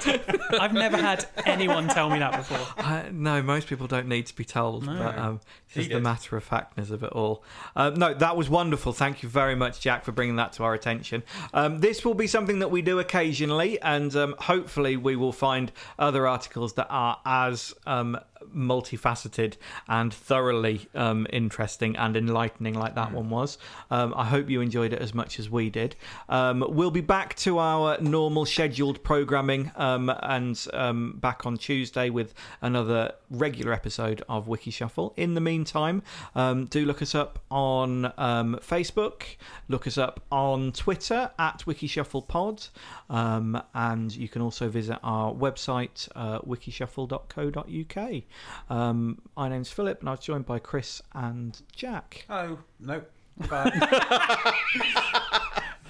[0.53, 2.67] I've never had anyone tell me that before.
[2.85, 4.95] Uh, no, most people don't need to be told, No.
[4.97, 5.41] but um,
[5.73, 7.43] just the matter of factness of it all.
[7.77, 8.93] Um, no, that was wonderful.
[8.93, 11.23] Thank you very much, Jack, for bringing that to our attention.
[11.55, 15.73] Um, this will be something that we do occasionally, and um, hopefully, we will find
[15.99, 18.19] other articles that are as um,
[18.55, 19.57] multifaceted
[19.89, 23.59] and thoroughly um, interesting and enlightening like that one was.
[23.91, 25.97] Um, I hope you enjoyed it as much as we did.
[26.29, 32.11] Um, we'll be back to our normal scheduled programming um, and um, back on Tuesday
[32.11, 35.15] with another regular episode of Wiki Shuffle.
[35.17, 36.03] In the meantime,
[36.35, 39.23] um, do look us up on um, Facebook,
[39.69, 42.67] look us up on Twitter at Wiki Shuffle Pod,
[43.11, 48.23] um, and you can also visit our website, uh, wikishuffle.co.uk.
[48.71, 52.27] Um, my name's Philip, and I was joined by Chris and Jack.
[52.29, 53.03] Oh, no.
[53.49, 53.71] Bye.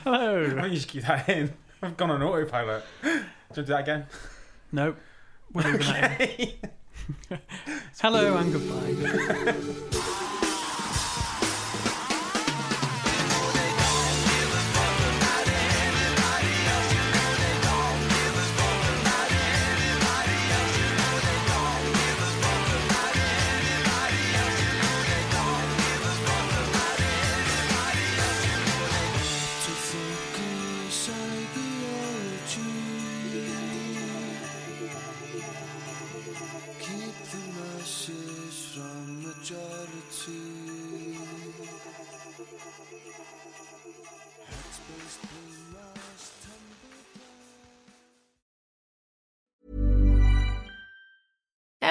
[0.05, 0.45] Hello.
[0.45, 1.53] Why don't you just keep that in?
[1.82, 2.84] I've gone on autopilot.
[3.03, 4.07] Do you want to do that again?
[4.72, 4.97] Nope.
[5.53, 6.53] We're leaving that in.
[8.01, 10.05] Hello and goodbye.